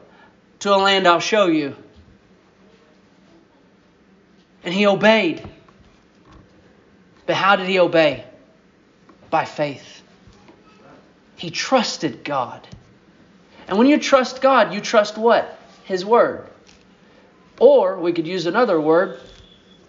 to 0.61 0.75
a 0.75 0.79
land 0.79 1.09
I'll 1.09 1.19
show 1.19 1.47
you. 1.47 1.75
And 4.65 4.75
he 4.75 4.87
obeyed. 4.87 5.49
But 7.27 7.37
how 7.37 7.57
did 7.57 7.67
he 7.67 7.79
obey? 7.79 8.25
By 9.31 9.45
faith. 9.45 10.03
He 11.37 11.51
trusted 11.51 12.25
God. 12.25 12.67
And 13.69 13.79
when 13.79 13.87
you 13.87 13.99
trust 13.99 14.43
God, 14.43 14.75
you 14.75 14.81
trust 14.81 15.17
what? 15.17 15.59
His 15.85 16.05
word. 16.05 16.49
Or 17.59 17.99
we 17.99 18.13
could 18.13 18.27
use 18.27 18.47
another 18.47 18.81
word, 18.81 19.21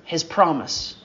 his 0.04 0.24
promise. 0.24 0.96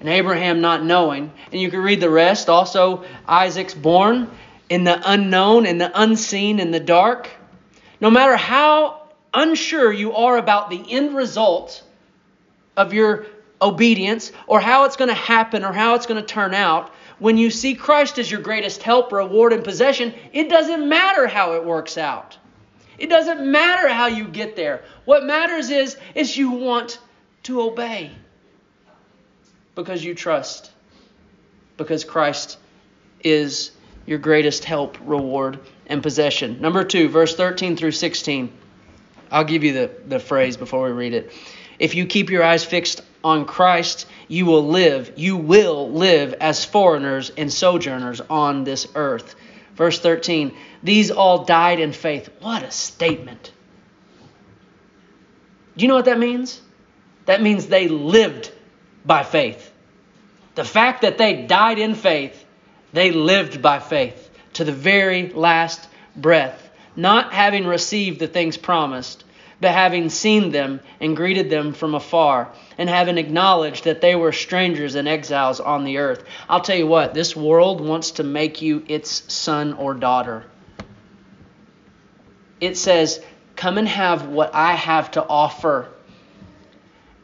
And 0.00 0.08
Abraham 0.08 0.60
not 0.60 0.84
knowing, 0.84 1.32
and 1.52 1.60
you 1.60 1.70
can 1.70 1.80
read 1.80 2.00
the 2.00 2.10
rest. 2.10 2.48
Also, 2.48 3.04
Isaac's 3.26 3.74
born 3.74 4.30
in 4.68 4.84
the 4.84 5.00
unknown, 5.04 5.66
in 5.66 5.78
the 5.78 5.90
unseen, 5.94 6.58
in 6.58 6.70
the 6.72 6.80
dark. 6.80 7.30
No 8.00 8.10
matter 8.10 8.36
how 8.36 9.02
unsure 9.32 9.92
you 9.92 10.14
are 10.14 10.36
about 10.36 10.68
the 10.68 10.84
end 10.92 11.14
result 11.14 11.82
of 12.76 12.92
your 12.92 13.26
obedience 13.60 14.32
or 14.46 14.60
how 14.60 14.84
it's 14.84 14.96
going 14.96 15.08
to 15.08 15.14
happen 15.14 15.64
or 15.64 15.72
how 15.72 15.94
it's 15.94 16.06
going 16.06 16.20
to 16.20 16.26
turn 16.26 16.54
out, 16.54 16.92
when 17.18 17.38
you 17.38 17.50
see 17.50 17.74
Christ 17.74 18.18
as 18.18 18.30
your 18.30 18.40
greatest 18.40 18.82
help, 18.82 19.12
reward, 19.12 19.52
and 19.52 19.62
possession, 19.62 20.12
it 20.32 20.48
doesn't 20.48 20.88
matter 20.88 21.26
how 21.26 21.54
it 21.54 21.64
works 21.64 21.96
out. 21.96 22.36
It 22.98 23.08
doesn't 23.08 23.50
matter 23.50 23.88
how 23.88 24.06
you 24.06 24.26
get 24.26 24.56
there. 24.56 24.82
What 25.04 25.24
matters 25.24 25.70
is, 25.70 25.96
is 26.14 26.36
you 26.36 26.50
want 26.50 26.98
to 27.44 27.60
obey 27.60 28.10
because 29.74 30.04
you 30.04 30.14
trust, 30.14 30.70
because 31.76 32.04
Christ 32.04 32.58
is 33.22 33.72
your 34.06 34.18
greatest 34.18 34.64
help, 34.64 34.98
reward, 35.04 35.58
and 35.86 36.02
possession. 36.02 36.60
Number 36.60 36.84
two, 36.84 37.08
verse 37.08 37.34
13 37.34 37.76
through 37.76 37.92
16. 37.92 38.52
I'll 39.30 39.44
give 39.44 39.64
you 39.64 39.72
the, 39.72 39.90
the 40.06 40.18
phrase 40.18 40.56
before 40.56 40.84
we 40.84 40.92
read 40.92 41.14
it. 41.14 41.32
If 41.84 41.94
you 41.94 42.06
keep 42.06 42.30
your 42.30 42.42
eyes 42.42 42.64
fixed 42.64 43.02
on 43.22 43.44
Christ, 43.44 44.06
you 44.26 44.46
will 44.46 44.66
live, 44.66 45.12
you 45.16 45.36
will 45.36 45.90
live 45.90 46.32
as 46.32 46.64
foreigners 46.64 47.28
and 47.36 47.52
sojourners 47.52 48.22
on 48.22 48.64
this 48.64 48.88
earth. 48.94 49.34
Verse 49.76 50.00
13, 50.00 50.56
these 50.82 51.10
all 51.10 51.44
died 51.44 51.80
in 51.80 51.92
faith. 51.92 52.30
What 52.40 52.62
a 52.62 52.70
statement. 52.70 53.52
Do 55.76 55.82
you 55.82 55.88
know 55.88 55.96
what 55.96 56.06
that 56.06 56.18
means? 56.18 56.58
That 57.26 57.42
means 57.42 57.66
they 57.66 57.88
lived 57.88 58.50
by 59.04 59.22
faith. 59.22 59.70
The 60.54 60.64
fact 60.64 61.02
that 61.02 61.18
they 61.18 61.42
died 61.42 61.78
in 61.78 61.94
faith, 61.96 62.46
they 62.94 63.10
lived 63.10 63.60
by 63.60 63.78
faith 63.78 64.30
to 64.54 64.64
the 64.64 64.72
very 64.72 65.28
last 65.28 65.86
breath, 66.16 66.70
not 66.96 67.34
having 67.34 67.66
received 67.66 68.20
the 68.20 68.26
things 68.26 68.56
promised 68.56 69.23
but 69.60 69.70
having 69.72 70.10
seen 70.10 70.50
them 70.50 70.80
and 71.00 71.16
greeted 71.16 71.50
them 71.50 71.72
from 71.72 71.94
afar, 71.94 72.52
and 72.78 72.88
having 72.88 73.18
acknowledged 73.18 73.84
that 73.84 74.00
they 74.00 74.14
were 74.14 74.32
strangers 74.32 74.94
and 74.94 75.08
exiles 75.08 75.60
on 75.60 75.84
the 75.84 75.98
earth. 75.98 76.24
I'll 76.48 76.60
tell 76.60 76.76
you 76.76 76.86
what, 76.86 77.14
this 77.14 77.36
world 77.36 77.80
wants 77.80 78.12
to 78.12 78.24
make 78.24 78.62
you 78.62 78.84
its 78.88 79.32
son 79.32 79.74
or 79.74 79.94
daughter. 79.94 80.44
It 82.60 82.76
says, 82.76 83.22
Come 83.56 83.78
and 83.78 83.88
have 83.88 84.26
what 84.26 84.54
I 84.54 84.72
have 84.72 85.12
to 85.12 85.24
offer. 85.24 85.88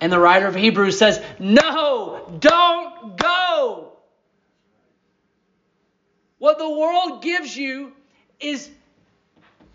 And 0.01 0.13
the 0.13 0.19
writer 0.19 0.47
of 0.47 0.55
Hebrews 0.55 0.99
says, 0.99 1.23
No, 1.39 2.37
don't 2.39 3.17
go. 3.17 3.93
What 6.39 6.59
the 6.59 6.71
world 6.71 7.23
gives 7.23 7.55
you 7.55 7.93
is, 8.41 8.71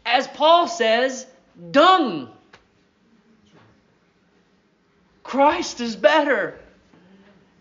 as 0.06 0.28
Paul 0.28 0.68
says, 0.68 1.28
dung. 1.72 2.30
Christ 5.26 5.82
is 5.82 5.96
better. 5.96 6.56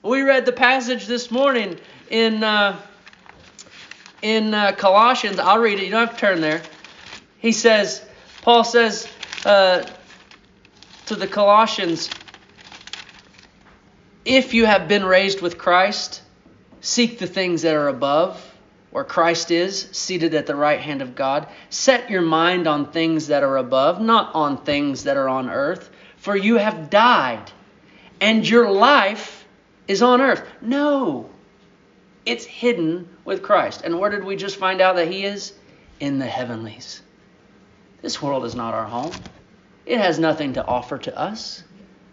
We 0.03 0.21
read 0.21 0.45
the 0.45 0.53
passage 0.53 1.07
this 1.07 1.31
morning 1.31 1.79
in 2.11 2.45
uh, 2.45 2.79
in 4.21 4.53
uh, 4.53 4.73
Colossians. 4.73 5.39
I'll 5.39 5.59
read 5.59 5.79
it. 5.79 5.87
You 5.87 5.91
don't 5.91 6.07
have 6.07 6.15
to 6.15 6.21
turn 6.21 6.43
there. 6.43 6.61
He 7.39 7.53
says, 7.53 8.05
Paul 8.43 8.65
says 8.65 9.09
uh, 9.47 9.85
to 11.07 11.15
the 11.15 11.27
Colossians, 11.27 12.11
if 14.27 14.53
you 14.53 14.67
have 14.67 14.87
been 14.87 15.05
raised 15.05 15.41
with 15.41 15.57
Christ, 15.57 16.21
seek 16.83 17.19
the 17.19 17.27
things 17.27 17.63
that 17.63 17.75
are 17.75 17.89
above, 17.89 18.39
where 18.91 19.05
Christ 19.05 19.51
is, 19.51 19.89
seated 19.93 20.35
at 20.35 20.47
the 20.47 20.55
right 20.55 20.81
hand 20.81 21.01
of 21.01 21.15
God. 21.15 21.49
Set 21.71 22.11
your 22.11 22.23
mind 22.23 22.67
on 22.67 22.93
things 22.93 23.29
that 23.29 23.43
are 23.43 23.57
above, 23.57 24.03
not 24.03 24.35
on 24.35 24.59
things 24.59 25.05
that 25.05 25.17
are 25.17 25.31
on 25.31 25.49
earth 25.49 25.91
for 26.25 26.35
you 26.35 26.57
have 26.57 26.89
died, 26.89 27.53
and 28.19 28.49
your 28.49 28.71
life 28.71 29.47
is 29.87 30.01
on 30.01 30.23
earth. 30.23 30.43
No, 30.63 31.29
it's 32.25 32.47
hidden 32.47 33.07
with 33.27 33.43
Christ. 33.43 33.83
And 33.85 34.01
where 34.01 34.09
did 34.09 34.25
we 34.25 34.35
just 34.35 34.57
find 34.57 34.81
out 34.81 34.97
that 34.97 35.09
He 35.09 35.27
is? 35.27 35.53
In 36.01 36.19
the 36.19 36.27
heavenlies. 36.27 37.03
This 38.01 38.23
world 38.23 38.47
is 38.47 38.55
not 38.55 38.73
our 38.73 38.87
home, 38.87 39.13
it 39.85 39.99
has 39.99 40.19
nothing 40.19 40.55
to 40.55 40.65
offer 40.65 40.97
to 40.97 41.15
us. 41.15 41.63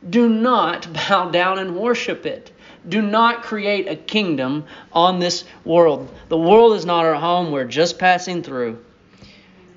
Do 0.10 0.28
not 0.28 0.92
bow 1.08 1.30
down 1.30 1.58
and 1.58 1.78
worship 1.78 2.26
it. 2.26 2.52
Do 2.90 3.02
not 3.02 3.44
create 3.44 3.88
a 3.88 3.96
kingdom 3.96 4.66
on 4.92 5.20
this 5.20 5.46
world. 5.64 6.14
The 6.28 6.38
world 6.38 6.74
is 6.74 6.86
not 6.86 7.06
our 7.06 7.16
home, 7.16 7.50
we're 7.50 7.64
just 7.64 7.98
passing 7.98 8.44
through. 8.44 8.84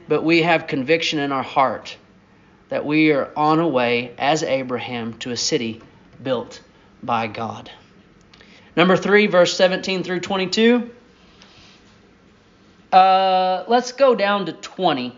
But 0.08 0.24
we 0.24 0.42
have 0.42 0.66
conviction 0.66 1.20
in 1.20 1.30
our 1.30 1.44
heart 1.44 1.96
that 2.74 2.84
we 2.84 3.12
are 3.12 3.30
on 3.36 3.60
a 3.60 3.68
way, 3.68 4.12
as 4.18 4.42
Abraham, 4.42 5.12
to 5.18 5.30
a 5.30 5.36
city 5.36 5.80
built 6.20 6.60
by 7.04 7.28
God. 7.28 7.70
Number 8.74 8.96
three, 8.96 9.28
verse 9.28 9.56
17 9.56 10.02
through 10.02 10.18
22. 10.18 10.90
Uh, 12.92 13.62
let's 13.68 13.92
go 13.92 14.16
down 14.16 14.46
to 14.46 14.52
20. 14.52 15.16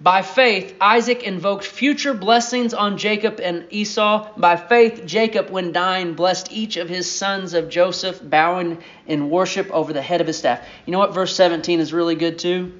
By 0.00 0.22
faith, 0.22 0.76
Isaac 0.80 1.24
invoked 1.24 1.64
future 1.64 2.14
blessings 2.14 2.72
on 2.72 2.96
Jacob 2.96 3.40
and 3.40 3.66
Esau. 3.70 4.28
By 4.36 4.54
faith, 4.54 5.06
Jacob, 5.06 5.50
when 5.50 5.72
dying, 5.72 6.14
blessed 6.14 6.52
each 6.52 6.76
of 6.76 6.88
his 6.88 7.10
sons 7.10 7.52
of 7.52 7.68
Joseph, 7.68 8.20
bowing 8.22 8.80
in 9.08 9.28
worship 9.28 9.72
over 9.72 9.92
the 9.92 10.02
head 10.02 10.20
of 10.20 10.28
his 10.28 10.38
staff. 10.38 10.64
You 10.86 10.92
know 10.92 11.00
what? 11.00 11.14
Verse 11.14 11.34
17 11.34 11.80
is 11.80 11.92
really 11.92 12.14
good 12.14 12.38
too. 12.38 12.78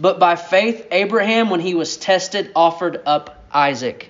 But 0.00 0.18
by 0.18 0.36
faith, 0.36 0.86
Abraham, 0.90 1.50
when 1.50 1.60
he 1.60 1.74
was 1.74 1.98
tested, 1.98 2.50
offered 2.56 3.02
up 3.04 3.44
Isaac. 3.52 4.08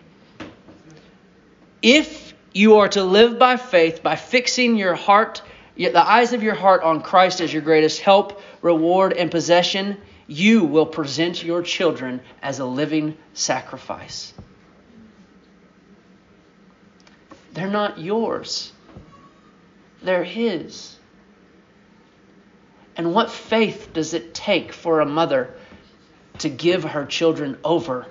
If 1.82 2.32
you 2.52 2.76
are 2.76 2.88
to 2.90 3.02
live 3.02 3.40
by 3.40 3.56
faith, 3.56 4.00
by 4.00 4.14
fixing 4.14 4.76
your 4.76 4.94
heart, 4.94 5.42
the 5.76 6.08
eyes 6.08 6.32
of 6.32 6.44
your 6.44 6.54
heart 6.54 6.84
on 6.84 7.02
Christ 7.02 7.40
as 7.40 7.52
your 7.52 7.62
greatest 7.62 8.00
help, 8.00 8.40
reward, 8.62 9.14
and 9.14 9.32
possession, 9.32 9.96
you 10.28 10.64
will 10.64 10.86
present 10.86 11.42
your 11.42 11.60
children 11.60 12.20
as 12.40 12.60
a 12.60 12.64
living 12.64 13.16
sacrifice. 13.32 14.32
They're 17.52 17.66
not 17.66 17.98
yours, 17.98 18.72
they're 20.02 20.22
His. 20.22 20.96
And 22.96 23.12
what 23.12 23.30
faith 23.30 23.90
does 23.92 24.14
it 24.14 24.34
take 24.34 24.72
for 24.72 25.00
a 25.00 25.06
mother 25.06 25.54
to 26.40 26.48
give 26.48 26.84
her 26.84 27.04
children 27.06 27.58
over 27.64 28.06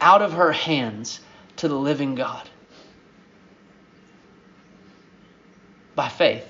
out 0.00 0.22
of 0.22 0.32
her 0.32 0.52
hands 0.52 1.20
to 1.56 1.68
the 1.68 1.76
living 1.76 2.14
God? 2.14 2.48
By 5.94 6.08
faith. 6.08 6.48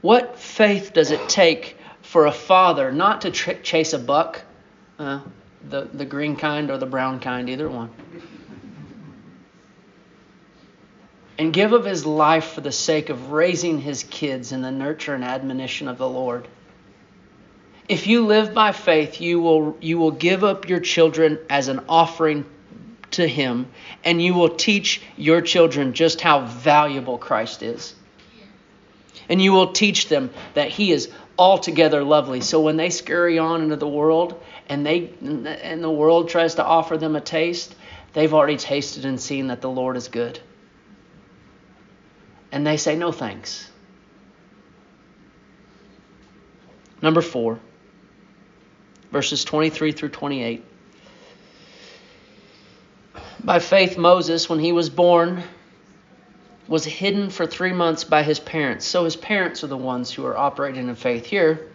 What 0.00 0.38
faith 0.38 0.92
does 0.94 1.10
it 1.10 1.28
take 1.28 1.76
for 2.02 2.26
a 2.26 2.32
father 2.32 2.90
not 2.90 3.22
to 3.22 3.30
tr- 3.30 3.52
chase 3.62 3.92
a 3.92 3.98
buck, 3.98 4.42
uh, 4.98 5.20
the, 5.68 5.88
the 5.92 6.04
green 6.04 6.36
kind 6.36 6.70
or 6.70 6.78
the 6.78 6.86
brown 6.86 7.20
kind, 7.20 7.50
either 7.50 7.68
one, 7.68 7.90
and 11.38 11.52
give 11.52 11.72
of 11.72 11.84
his 11.84 12.06
life 12.06 12.52
for 12.52 12.62
the 12.62 12.72
sake 12.72 13.10
of 13.10 13.30
raising 13.32 13.78
his 13.78 14.04
kids 14.04 14.52
in 14.52 14.62
the 14.62 14.70
nurture 14.70 15.14
and 15.14 15.24
admonition 15.24 15.88
of 15.88 15.98
the 15.98 16.08
Lord. 16.08 16.48
If 17.90 18.06
you 18.06 18.24
live 18.24 18.54
by 18.54 18.70
faith, 18.70 19.20
you 19.20 19.40
will, 19.40 19.76
you 19.80 19.98
will 19.98 20.12
give 20.12 20.44
up 20.44 20.68
your 20.68 20.78
children 20.78 21.40
as 21.50 21.66
an 21.66 21.80
offering 21.88 22.44
to 23.10 23.26
him, 23.26 23.66
and 24.04 24.22
you 24.22 24.32
will 24.32 24.50
teach 24.50 25.02
your 25.16 25.40
children 25.40 25.92
just 25.92 26.20
how 26.20 26.46
valuable 26.46 27.18
Christ 27.18 27.64
is. 27.64 27.96
And 29.28 29.42
you 29.42 29.50
will 29.50 29.72
teach 29.72 30.06
them 30.06 30.30
that 30.54 30.68
he 30.68 30.92
is 30.92 31.10
altogether 31.36 32.04
lovely. 32.04 32.42
So 32.42 32.60
when 32.60 32.76
they 32.76 32.90
scurry 32.90 33.40
on 33.40 33.60
into 33.62 33.74
the 33.74 33.88
world 33.88 34.40
and 34.68 34.86
they 34.86 35.12
and 35.20 35.82
the 35.82 35.90
world 35.90 36.28
tries 36.28 36.54
to 36.54 36.64
offer 36.64 36.96
them 36.96 37.16
a 37.16 37.20
taste, 37.20 37.74
they've 38.12 38.32
already 38.32 38.56
tasted 38.56 39.04
and 39.04 39.20
seen 39.20 39.48
that 39.48 39.62
the 39.62 39.70
Lord 39.70 39.96
is 39.96 40.06
good. 40.06 40.38
And 42.52 42.64
they 42.64 42.76
say 42.76 42.94
no 42.94 43.10
thanks. 43.10 43.68
Number 47.02 47.20
4 47.20 47.58
verses 49.10 49.44
23 49.44 49.92
through 49.92 50.08
28. 50.10 50.64
By 53.42 53.58
faith 53.58 53.96
Moses 53.96 54.48
when 54.48 54.58
he 54.58 54.72
was 54.72 54.90
born 54.90 55.42
was 56.68 56.84
hidden 56.84 57.30
for 57.30 57.46
three 57.46 57.72
months 57.72 58.04
by 58.04 58.22
his 58.22 58.38
parents. 58.38 58.86
So 58.86 59.04
his 59.04 59.16
parents 59.16 59.64
are 59.64 59.66
the 59.66 59.76
ones 59.76 60.10
who 60.10 60.24
are 60.26 60.36
operating 60.36 60.88
in 60.88 60.94
faith 60.94 61.26
here. 61.26 61.68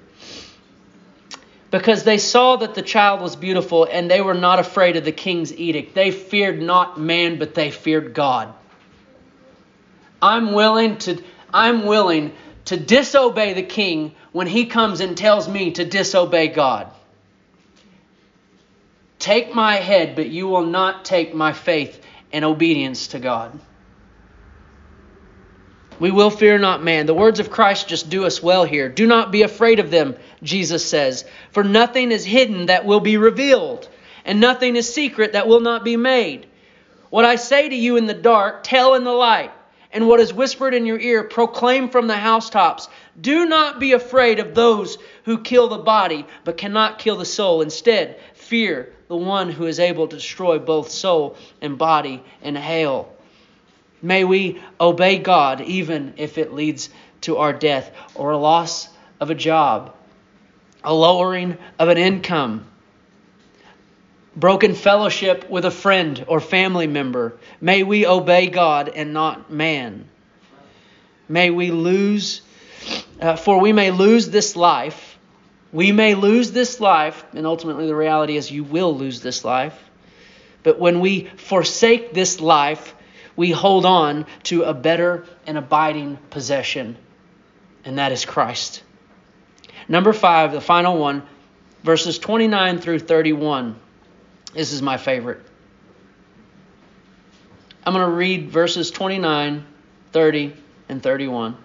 Because 1.70 2.04
they 2.04 2.18
saw 2.18 2.56
that 2.58 2.76
the 2.76 2.82
child 2.82 3.20
was 3.20 3.36
beautiful 3.36 3.86
and 3.92 4.10
they 4.10 4.22
were 4.22 4.34
not 4.34 4.60
afraid 4.60 4.96
of 4.96 5.04
the 5.04 5.12
king's 5.12 5.54
edict. 5.54 5.94
They 5.94 6.12
feared 6.12 6.62
not 6.62 6.98
man, 6.98 7.38
but 7.38 7.54
they 7.54 7.72
feared 7.72 8.14
God. 8.14 8.54
I'm 10.22 10.54
willing 10.54 10.98
to 11.00 11.22
I'm 11.54 11.86
willing 11.86 12.34
to 12.66 12.78
disobey 12.78 13.54
the 13.54 13.64
king 13.64 14.16
when 14.32 14.48
he 14.48 14.66
comes 14.66 15.00
and 15.00 15.18
tells 15.18 15.48
me 15.48 15.72
to 15.72 15.86
disobey 15.86 16.48
God. 16.48 16.88
Take 19.26 19.56
my 19.56 19.78
head, 19.78 20.16
but 20.16 20.30
you 20.30 20.48
will 20.48 20.68
not 20.68 21.04
take 21.04 21.34
my 21.34 21.52
faith 21.52 22.00
and 22.32 22.46
obedience 22.46 23.08
to 23.08 23.20
God. 23.20 23.60
We 26.00 26.12
will 26.12 26.30
fear 26.30 26.60
not 26.60 26.84
man. 26.84 27.08
The 27.08 27.16
words 27.16 27.40
of 27.40 27.50
Christ 27.50 27.88
just 27.88 28.12
do 28.12 28.26
us 28.26 28.44
well 28.44 28.66
here. 28.66 28.88
Do 28.88 29.08
not 29.08 29.32
be 29.32 29.42
afraid 29.42 29.80
of 29.80 29.90
them, 29.90 30.16
Jesus 30.44 30.88
says, 30.88 31.26
for 31.50 31.64
nothing 31.64 32.12
is 32.12 32.24
hidden 32.24 32.68
that 32.68 32.86
will 32.86 33.00
be 33.00 33.18
revealed, 33.18 33.90
and 34.26 34.40
nothing 34.40 34.76
is 34.76 34.94
secret 34.94 35.34
that 35.34 35.48
will 35.48 35.62
not 35.62 35.84
be 35.84 35.98
made. 35.98 36.46
What 37.10 37.26
I 37.26 37.38
say 37.38 37.68
to 37.68 37.76
you 37.76 37.98
in 37.98 38.06
the 38.06 38.14
dark, 38.14 38.62
tell 38.62 38.94
in 38.94 39.04
the 39.04 39.12
light, 39.12 39.52
and 39.92 40.08
what 40.08 40.20
is 40.20 40.34
whispered 40.34 40.76
in 40.76 40.86
your 40.86 41.00
ear, 41.00 41.24
proclaim 41.24 41.90
from 41.90 42.06
the 42.06 42.18
housetops. 42.18 42.90
Do 43.20 43.46
not 43.48 43.80
be 43.80 43.94
afraid 43.94 44.40
of 44.40 44.54
those 44.54 44.98
who 45.24 45.40
kill 45.40 45.70
the 45.70 45.78
body, 45.78 46.28
but 46.44 46.58
cannot 46.58 47.00
kill 47.00 47.16
the 47.16 47.26
soul. 47.26 47.62
Instead, 47.62 48.20
fear 48.46 48.94
the 49.08 49.16
one 49.16 49.52
who 49.52 49.66
is 49.66 49.80
able 49.80 50.08
to 50.08 50.16
destroy 50.16 50.60
both 50.60 50.90
soul 50.90 51.38
and 51.62 51.78
body 51.78 52.24
in 52.42 52.56
hell. 52.56 53.10
May 54.02 54.24
we 54.24 54.62
obey 54.80 55.18
God 55.18 55.62
even 55.62 56.14
if 56.18 56.38
it 56.38 56.54
leads 56.54 56.90
to 57.22 57.38
our 57.38 57.54
death 57.54 57.92
or 58.14 58.32
a 58.32 58.38
loss 58.38 58.88
of 59.20 59.32
a 59.32 59.36
job, 59.36 59.96
a 60.84 60.94
lowering 60.94 61.58
of 61.80 61.90
an 61.90 61.98
income, 61.98 62.66
broken 64.36 64.76
fellowship 64.76 65.50
with 65.50 65.66
a 65.66 65.72
friend 65.72 66.24
or 66.28 66.40
family 66.40 66.88
member. 66.88 67.38
May 67.62 67.84
we 67.84 68.06
obey 68.06 68.48
God 68.48 68.90
and 68.90 69.14
not 69.14 69.52
man. 69.52 70.08
May 71.28 71.50
we 71.50 71.72
lose, 71.72 72.42
uh, 73.20 73.36
for 73.38 73.60
we 73.60 73.74
may 73.74 73.90
lose 73.90 74.30
this 74.30 74.56
life. 74.56 75.15
We 75.76 75.92
may 75.92 76.16
lose 76.16 76.54
this 76.54 76.80
life, 76.80 77.26
and 77.34 77.46
ultimately 77.46 77.86
the 77.86 77.96
reality 77.98 78.38
is 78.38 78.50
you 78.50 78.64
will 78.64 78.96
lose 78.98 79.20
this 79.20 79.44
life. 79.44 79.78
But 80.64 80.80
when 80.80 81.02
we 81.02 81.26
forsake 81.26 82.14
this 82.14 82.40
life, 82.40 82.96
we 83.36 83.52
hold 83.52 83.86
on 83.86 84.26
to 84.44 84.64
a 84.64 84.74
better 84.74 85.26
and 85.46 85.58
abiding 85.58 86.16
possession, 86.30 86.96
and 87.84 87.98
that 87.98 88.14
is 88.14 88.24
Christ. 88.24 88.84
Number 89.90 90.14
five, 90.14 90.54
the 90.54 90.62
final 90.62 90.98
one, 90.98 91.24
verses 91.84 92.20
29 92.20 92.80
through 92.80 93.00
31. 93.00 93.76
This 94.54 94.72
is 94.72 94.82
my 94.82 94.96
favorite. 94.96 95.42
I'm 97.86 97.92
going 97.92 98.10
to 98.10 98.16
read 98.16 98.50
verses 98.50 98.92
29, 98.92 99.66
30, 100.14 100.54
and 100.88 101.04
31. 101.04 101.58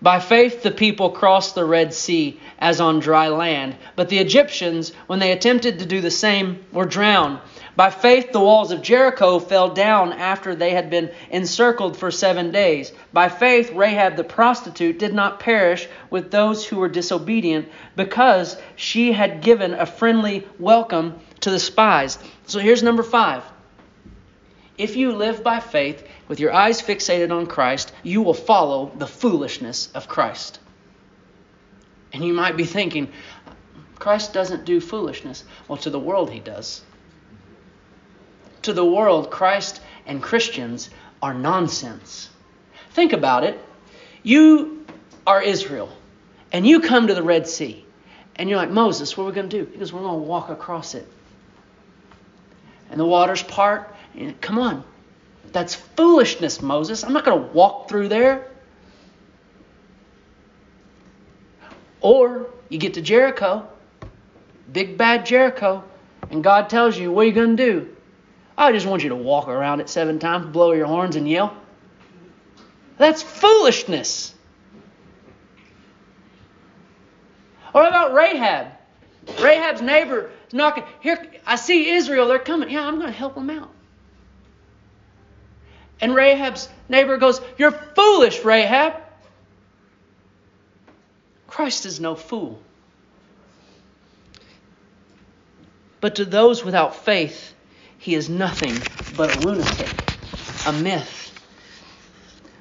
By 0.00 0.20
faith, 0.20 0.62
the 0.62 0.70
people 0.70 1.10
crossed 1.10 1.56
the 1.56 1.64
Red 1.64 1.92
Sea 1.92 2.38
as 2.60 2.80
on 2.80 3.00
dry 3.00 3.28
land, 3.28 3.74
but 3.96 4.08
the 4.08 4.18
Egyptians, 4.18 4.92
when 5.08 5.18
they 5.18 5.32
attempted 5.32 5.80
to 5.80 5.86
do 5.86 6.00
the 6.00 6.10
same, 6.10 6.64
were 6.72 6.84
drowned. 6.84 7.40
By 7.74 7.90
faith, 7.90 8.30
the 8.30 8.40
walls 8.40 8.70
of 8.70 8.82
Jericho 8.82 9.40
fell 9.40 9.68
down 9.70 10.12
after 10.12 10.54
they 10.54 10.70
had 10.70 10.88
been 10.88 11.10
encircled 11.30 11.96
for 11.96 12.12
seven 12.12 12.52
days. 12.52 12.92
By 13.12 13.28
faith, 13.28 13.72
Rahab 13.72 14.16
the 14.16 14.24
prostitute 14.24 14.98
did 14.98 15.14
not 15.14 15.40
perish 15.40 15.88
with 16.10 16.30
those 16.30 16.64
who 16.64 16.78
were 16.78 16.88
disobedient 16.88 17.68
because 17.96 18.56
she 18.76 19.12
had 19.12 19.42
given 19.42 19.74
a 19.74 19.86
friendly 19.86 20.46
welcome 20.60 21.18
to 21.40 21.50
the 21.50 21.58
spies. 21.58 22.18
So 22.46 22.60
here's 22.60 22.82
number 22.84 23.02
five. 23.02 23.42
If 24.76 24.94
you 24.94 25.12
live 25.12 25.42
by 25.42 25.58
faith 25.58 26.06
with 26.28 26.40
your 26.40 26.52
eyes 26.52 26.80
fixated 26.80 27.30
on 27.30 27.46
Christ, 27.46 27.92
you 28.02 28.22
will 28.22 28.34
follow 28.34 28.92
the 28.96 29.06
foolishness 29.06 29.90
of 29.94 30.08
Christ. 30.08 30.60
And 32.12 32.24
you 32.24 32.32
might 32.32 32.56
be 32.56 32.64
thinking, 32.64 33.10
Christ 33.98 34.32
doesn't 34.32 34.64
do 34.64 34.80
foolishness. 34.80 35.44
Well, 35.66 35.78
to 35.78 35.90
the 35.90 35.98
world, 35.98 36.30
he 36.30 36.40
does 36.40 36.82
to 38.68 38.72
the 38.72 38.84
world, 38.84 39.30
Christ 39.30 39.80
and 40.06 40.22
Christians 40.22 40.90
are 41.22 41.34
nonsense. 41.34 42.28
Think 42.90 43.12
about 43.12 43.44
it. 43.44 43.58
You 44.22 44.84
are 45.26 45.42
Israel, 45.42 45.90
and 46.52 46.66
you 46.66 46.80
come 46.80 47.06
to 47.06 47.14
the 47.14 47.22
Red 47.22 47.48
Sea. 47.48 47.84
And 48.36 48.48
you're 48.48 48.58
like, 48.58 48.70
Moses, 48.70 49.16
what 49.16 49.24
are 49.24 49.26
we 49.28 49.32
going 49.32 49.48
to 49.48 49.64
do? 49.64 49.70
He 49.72 49.78
goes, 49.78 49.92
We're 49.92 50.02
going 50.02 50.20
to 50.20 50.28
walk 50.28 50.48
across 50.48 50.94
it. 50.94 51.06
And 52.90 53.00
the 53.00 53.04
waters 53.04 53.42
part. 53.42 53.94
And 54.14 54.40
come 54.40 54.58
on. 54.58 54.84
That's 55.52 55.74
foolishness, 55.74 56.60
Moses. 56.60 57.04
I'm 57.04 57.12
not 57.12 57.24
going 57.24 57.40
to 57.40 57.52
walk 57.52 57.88
through 57.88 58.08
there. 58.08 58.48
Or 62.00 62.48
you 62.68 62.78
get 62.78 62.94
to 62.94 63.02
Jericho, 63.02 63.68
big 64.72 64.96
bad 64.96 65.26
Jericho, 65.26 65.82
and 66.30 66.44
God 66.44 66.68
tells 66.68 66.96
you, 66.96 67.10
What 67.10 67.22
are 67.22 67.24
you 67.24 67.32
going 67.32 67.56
to 67.56 67.64
do? 67.70 67.96
I 68.56 68.72
just 68.72 68.86
want 68.86 69.02
you 69.02 69.08
to 69.10 69.16
walk 69.16 69.48
around 69.48 69.80
it 69.80 69.88
seven 69.88 70.18
times, 70.18 70.46
blow 70.46 70.72
your 70.72 70.86
horns, 70.86 71.16
and 71.16 71.28
yell. 71.28 71.56
That's 72.98 73.22
foolishness. 73.22 74.34
Or 77.74 77.86
about 77.86 78.14
Rahab? 78.14 78.72
Rahab's 79.40 79.82
neighbor 79.82 80.30
is 80.48 80.54
knocking. 80.54 80.84
Here, 81.00 81.24
I 81.46 81.56
see 81.56 81.90
Israel. 81.90 82.26
They're 82.26 82.38
coming. 82.38 82.70
Yeah, 82.70 82.86
I'm 82.86 82.96
going 82.98 83.12
to 83.12 83.16
help 83.16 83.34
them 83.34 83.50
out. 83.50 83.70
And 86.00 86.14
Rahab's 86.14 86.68
neighbor 86.88 87.16
goes, 87.16 87.40
You're 87.56 87.72
foolish, 87.72 88.44
Rahab. 88.44 88.94
Christ 91.46 91.86
is 91.86 91.98
no 91.98 92.14
fool. 92.14 92.60
But 96.00 96.16
to 96.16 96.24
those 96.24 96.64
without 96.64 96.94
faith, 96.94 97.54
he 97.98 98.14
is 98.14 98.28
nothing 98.28 98.74
but 99.16 99.36
a 99.36 99.40
lunatic, 99.40 99.90
a 100.66 100.72
myth. 100.72 101.24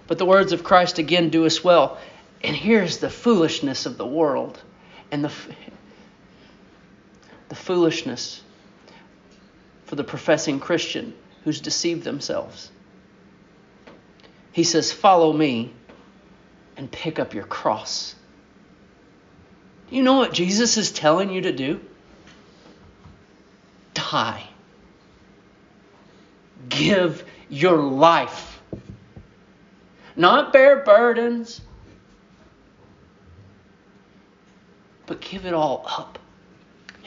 But 0.07 0.17
the 0.17 0.25
words 0.25 0.53
of 0.53 0.63
Christ 0.63 0.97
again 0.97 1.29
do 1.29 1.45
us 1.45 1.63
well. 1.63 1.99
And 2.43 2.55
here's 2.55 2.97
the 2.97 3.09
foolishness 3.09 3.85
of 3.85 3.97
the 3.97 4.05
world 4.05 4.59
and 5.11 5.23
the, 5.23 5.31
the 7.49 7.55
foolishness 7.55 8.41
for 9.85 9.95
the 9.95 10.03
professing 10.03 10.59
Christian 10.59 11.13
who's 11.43 11.61
deceived 11.61 12.03
themselves. 12.03 12.71
He 14.58 14.64
says, 14.64 14.91
Follow 14.91 15.32
me 15.32 15.72
and 16.78 16.91
pick 16.91 17.20
up 17.20 17.36
your 17.36 17.43
cross. 17.43 18.16
Do 19.88 19.95
You 19.95 20.01
know 20.01 20.16
what 20.16 20.34
Jesus 20.34 20.78
is 20.78 20.91
telling 20.91 21.30
you 21.30 21.41
to 21.41 21.51
do? 21.51 21.80
Die. 23.93 24.43
Give 26.70 27.24
your 27.49 27.78
life. 27.78 28.60
Not 30.16 30.51
bear 30.51 30.78
burdens, 30.78 31.62
but 35.05 35.22
give 35.22 35.45
it 35.45 35.53
all 35.53 35.86
up 35.88 36.18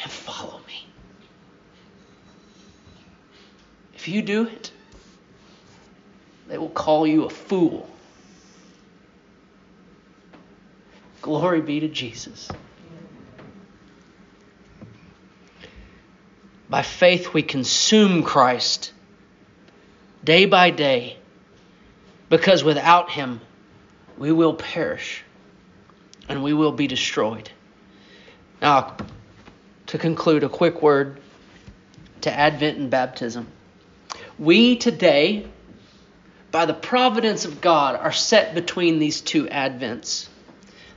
and 0.01 0.09
follow 0.09 0.61
me. 0.69 0.87
If 3.95 4.07
you 4.07 4.23
do 4.23 4.47
it, 4.47 4.71
they 6.51 6.59
will 6.59 6.69
call 6.69 7.07
you 7.07 7.25
a 7.25 7.31
fool. 7.31 7.89
Glory 11.23 11.61
be 11.61 11.81
to 11.81 11.89
Jesus. 11.89 12.51
By 16.69 16.83
faith, 16.83 17.33
we 17.33 17.43
consume 17.43 18.25
Christ 18.25 18.93
day 20.25 20.47
by 20.47 20.71
day, 20.71 21.17
because 22.29 22.65
without 22.65 23.11
him, 23.11 23.41
we 24.19 24.33
will 24.33 24.55
perish 24.55 25.23
and 26.29 26.43
we 26.43 26.53
will 26.53 26.73
be 26.73 26.89
destroyed. 26.89 27.49
Now, 28.61 28.97
to 29.87 29.99
conclude, 29.99 30.43
a 30.43 30.49
quick 30.49 30.83
word 30.83 31.21
to 32.23 32.33
Advent 32.33 32.79
and 32.79 32.91
baptism. 32.91 33.47
We 34.39 34.77
today, 34.77 35.47
by 36.51 36.67
the 36.67 36.75
providence 36.75 37.45
of 37.45 37.61
God, 37.61 37.97
are 37.97 38.13
set 38.13 38.55
between 38.55 38.99
these 38.99 39.21
two 39.21 39.47
Advents 39.47 40.29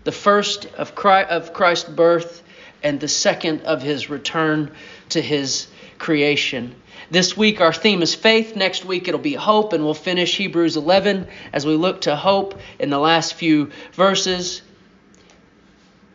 the 0.04 0.12
first 0.12 0.66
of 0.76 0.96
Christ's 0.96 1.90
birth 1.90 2.44
and 2.82 3.00
the 3.00 3.08
second 3.08 3.62
of 3.62 3.82
his 3.82 4.10
return 4.10 4.72
to 5.10 5.22
his 5.22 5.68
creation. 5.98 6.76
This 7.10 7.38
week, 7.38 7.62
our 7.62 7.74
theme 7.74 8.02
is 8.02 8.16
faith. 8.16 8.56
Next 8.56 8.86
week, 8.86 9.08
it'll 9.08 9.20
be 9.20 9.34
hope, 9.34 9.74
and 9.74 9.84
we'll 9.84 9.94
finish 9.94 10.36
Hebrews 10.36 10.76
11 10.76 11.28
as 11.54 11.66
we 11.66 11.76
look 11.76 12.02
to 12.02 12.16
hope 12.16 12.60
in 12.80 12.90
the 12.90 13.00
last 13.00 13.36
few 13.36 13.72
verses. 13.94 14.62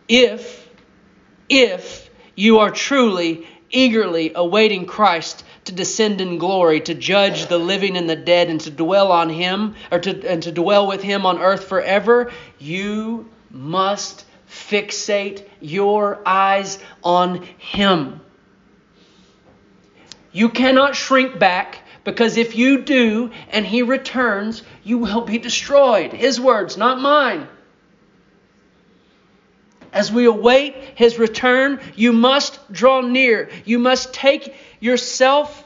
If, 0.08 0.68
if 1.48 2.10
you 2.34 2.58
are 2.58 2.70
truly, 2.70 3.46
eagerly 3.70 4.32
awaiting 4.34 4.86
Christ 4.86 5.44
to 5.64 5.72
descend 5.72 6.20
in 6.20 6.38
glory, 6.38 6.80
to 6.80 6.94
judge 6.94 7.46
the 7.46 7.58
living 7.58 7.96
and 7.96 8.08
the 8.08 8.16
dead, 8.16 8.48
and 8.48 8.60
to 8.62 8.70
dwell 8.70 9.12
on 9.12 9.28
Him, 9.28 9.74
or 9.90 9.98
to, 9.98 10.28
and 10.28 10.42
to 10.42 10.52
dwell 10.52 10.86
with 10.86 11.02
Him 11.02 11.26
on 11.26 11.38
earth 11.38 11.64
forever, 11.64 12.30
you 12.58 13.28
must 13.50 14.24
fixate 14.48 15.44
your 15.60 16.20
eyes 16.24 16.78
on 17.02 17.42
Him. 17.58 18.20
You 20.32 20.48
cannot 20.48 20.96
shrink 20.96 21.38
back 21.38 21.78
because 22.04 22.36
if 22.36 22.56
you 22.56 22.82
do 22.82 23.30
and 23.50 23.66
He 23.66 23.82
returns, 23.82 24.62
you 24.84 24.98
will 24.98 25.22
be 25.22 25.38
destroyed. 25.38 26.12
His 26.12 26.40
words, 26.40 26.76
not 26.76 27.00
mine. 27.00 27.48
As 29.92 30.12
we 30.12 30.26
await 30.26 30.74
His 30.94 31.18
return, 31.18 31.80
you 31.96 32.12
must 32.12 32.72
draw 32.72 33.00
near. 33.00 33.48
You 33.64 33.78
must 33.78 34.12
take 34.12 34.54
yourself. 34.80 35.64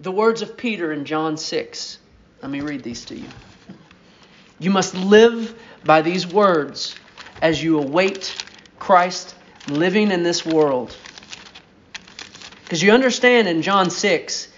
The 0.00 0.12
words 0.12 0.42
of 0.42 0.56
Peter 0.56 0.92
in 0.92 1.04
John 1.04 1.36
6. 1.36 1.98
Let 2.42 2.50
me 2.50 2.60
read 2.60 2.82
these 2.82 3.04
to 3.06 3.16
you. 3.16 3.28
You 4.58 4.70
must 4.70 4.94
live 4.94 5.54
by 5.84 6.02
these 6.02 6.26
words 6.26 6.94
as 7.42 7.62
you 7.62 7.78
await 7.78 8.44
Christ 8.78 9.34
living 9.68 10.10
in 10.10 10.22
this 10.22 10.44
world. 10.44 10.96
Because 12.64 12.82
you 12.82 12.92
understand 12.92 13.48
in 13.48 13.62
John 13.62 13.90
6, 13.90 14.48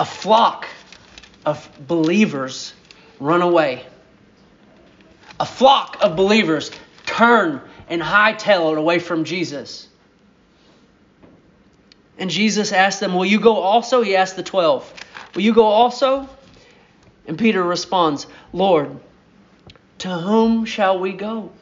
a 0.00 0.04
flock 0.04 0.66
of 1.46 1.68
believers 1.86 2.74
run 3.20 3.42
away. 3.42 3.86
A 5.44 5.46
flock 5.46 5.98
of 6.00 6.16
believers 6.16 6.70
turn 7.04 7.60
and 7.90 8.00
hightail 8.00 8.72
it 8.72 8.78
away 8.78 8.98
from 8.98 9.24
Jesus. 9.24 9.86
And 12.16 12.30
Jesus 12.30 12.72
asked 12.72 12.98
them, 12.98 13.12
Will 13.12 13.26
you 13.26 13.38
go 13.40 13.56
also? 13.56 14.00
He 14.00 14.16
asked 14.16 14.36
the 14.36 14.42
twelve, 14.42 14.90
Will 15.34 15.42
you 15.42 15.52
go 15.52 15.66
also? 15.66 16.26
And 17.26 17.38
Peter 17.38 17.62
responds, 17.62 18.26
Lord, 18.54 18.98
to 19.98 20.08
whom 20.08 20.64
shall 20.64 20.98
we 20.98 21.12
go? 21.12 21.52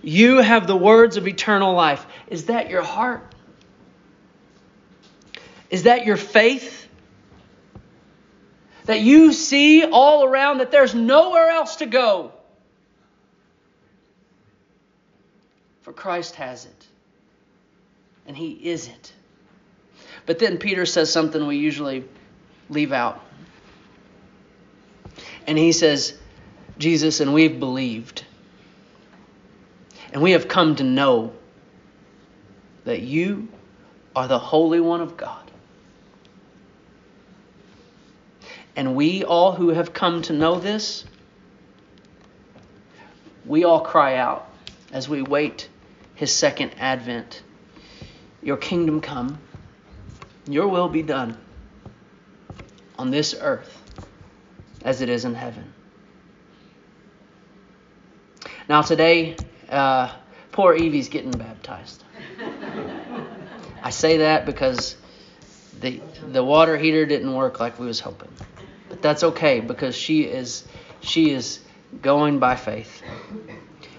You 0.00 0.36
have 0.36 0.68
the 0.68 0.76
words 0.76 1.16
of 1.16 1.26
eternal 1.26 1.74
life. 1.74 2.06
Is 2.28 2.44
that 2.44 2.70
your 2.70 2.82
heart? 2.82 3.34
Is 5.70 5.82
that 5.82 6.06
your 6.06 6.16
faith? 6.16 6.77
That 8.88 9.00
you 9.02 9.34
see 9.34 9.84
all 9.84 10.24
around 10.24 10.58
that 10.58 10.70
there's 10.70 10.94
nowhere 10.94 11.50
else 11.50 11.76
to 11.76 11.86
go? 11.86 12.32
For 15.82 15.92
Christ 15.92 16.36
has 16.36 16.64
it, 16.64 16.86
and 18.26 18.34
He 18.34 18.52
is 18.52 18.88
it. 18.88 19.12
But 20.24 20.38
then 20.38 20.56
Peter 20.56 20.86
says 20.86 21.12
something 21.12 21.46
we 21.46 21.58
usually 21.58 22.06
leave 22.70 22.92
out. 22.92 23.22
And 25.46 25.58
he 25.58 25.72
says, 25.72 26.18
Jesus, 26.78 27.20
and 27.20 27.34
we've 27.34 27.60
believed. 27.60 28.24
And 30.14 30.22
we 30.22 30.30
have 30.30 30.48
come 30.48 30.76
to 30.76 30.84
know 30.84 31.34
that 32.86 33.02
you 33.02 33.48
are 34.16 34.28
the 34.28 34.38
Holy 34.38 34.80
One 34.80 35.02
of 35.02 35.18
God. 35.18 35.47
And 38.78 38.94
we 38.94 39.24
all 39.24 39.50
who 39.50 39.70
have 39.70 39.92
come 39.92 40.22
to 40.22 40.32
know 40.32 40.60
this, 40.60 41.04
we 43.44 43.64
all 43.64 43.80
cry 43.80 44.14
out 44.14 44.48
as 44.92 45.08
we 45.08 45.20
wait 45.20 45.68
his 46.14 46.32
second 46.32 46.70
advent. 46.78 47.42
Your 48.40 48.56
kingdom 48.56 49.00
come, 49.00 49.40
your 50.46 50.68
will 50.68 50.88
be 50.88 51.02
done 51.02 51.36
on 52.96 53.10
this 53.10 53.34
earth 53.40 53.82
as 54.84 55.00
it 55.00 55.08
is 55.08 55.24
in 55.24 55.34
heaven. 55.34 55.72
Now, 58.68 58.82
today, 58.82 59.34
uh, 59.68 60.14
poor 60.52 60.72
Evie's 60.72 61.08
getting 61.08 61.32
baptized. 61.32 62.04
I 63.82 63.90
say 63.90 64.18
that 64.18 64.46
because 64.46 64.94
the, 65.80 66.00
the 66.30 66.44
water 66.44 66.76
heater 66.76 67.06
didn't 67.06 67.34
work 67.34 67.58
like 67.58 67.80
we 67.80 67.86
was 67.88 67.98
hoping. 67.98 68.28
But 68.88 69.02
that's 69.02 69.22
okay 69.22 69.60
because 69.60 69.94
she 69.94 70.22
is 70.22 70.66
she 71.00 71.30
is 71.30 71.60
going 72.02 72.38
by 72.38 72.56
faith. 72.56 73.02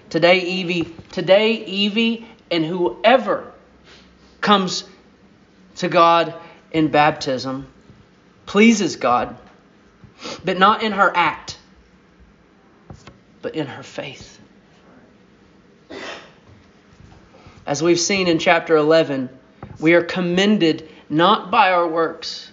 Today, 0.09 0.39
Evie, 0.39 0.95
today, 1.11 1.53
Evie, 1.65 2.27
and 2.49 2.65
whoever 2.65 3.51
comes 4.41 4.83
to 5.77 5.87
God 5.87 6.33
in 6.71 6.89
baptism 6.89 7.67
pleases 8.45 8.95
God, 8.95 9.37
but 10.43 10.57
not 10.57 10.81
in 10.81 10.91
her 10.93 11.15
act, 11.15 11.57
but 13.41 13.55
in 13.55 13.67
her 13.67 13.83
faith. 13.83 14.39
As 17.65 17.83
we've 17.83 17.99
seen 17.99 18.27
in 18.27 18.39
chapter 18.39 18.75
11, 18.75 19.29
we 19.79 19.93
are 19.93 20.03
commended 20.03 20.89
not 21.07 21.51
by 21.51 21.71
our 21.71 21.87
works, 21.87 22.51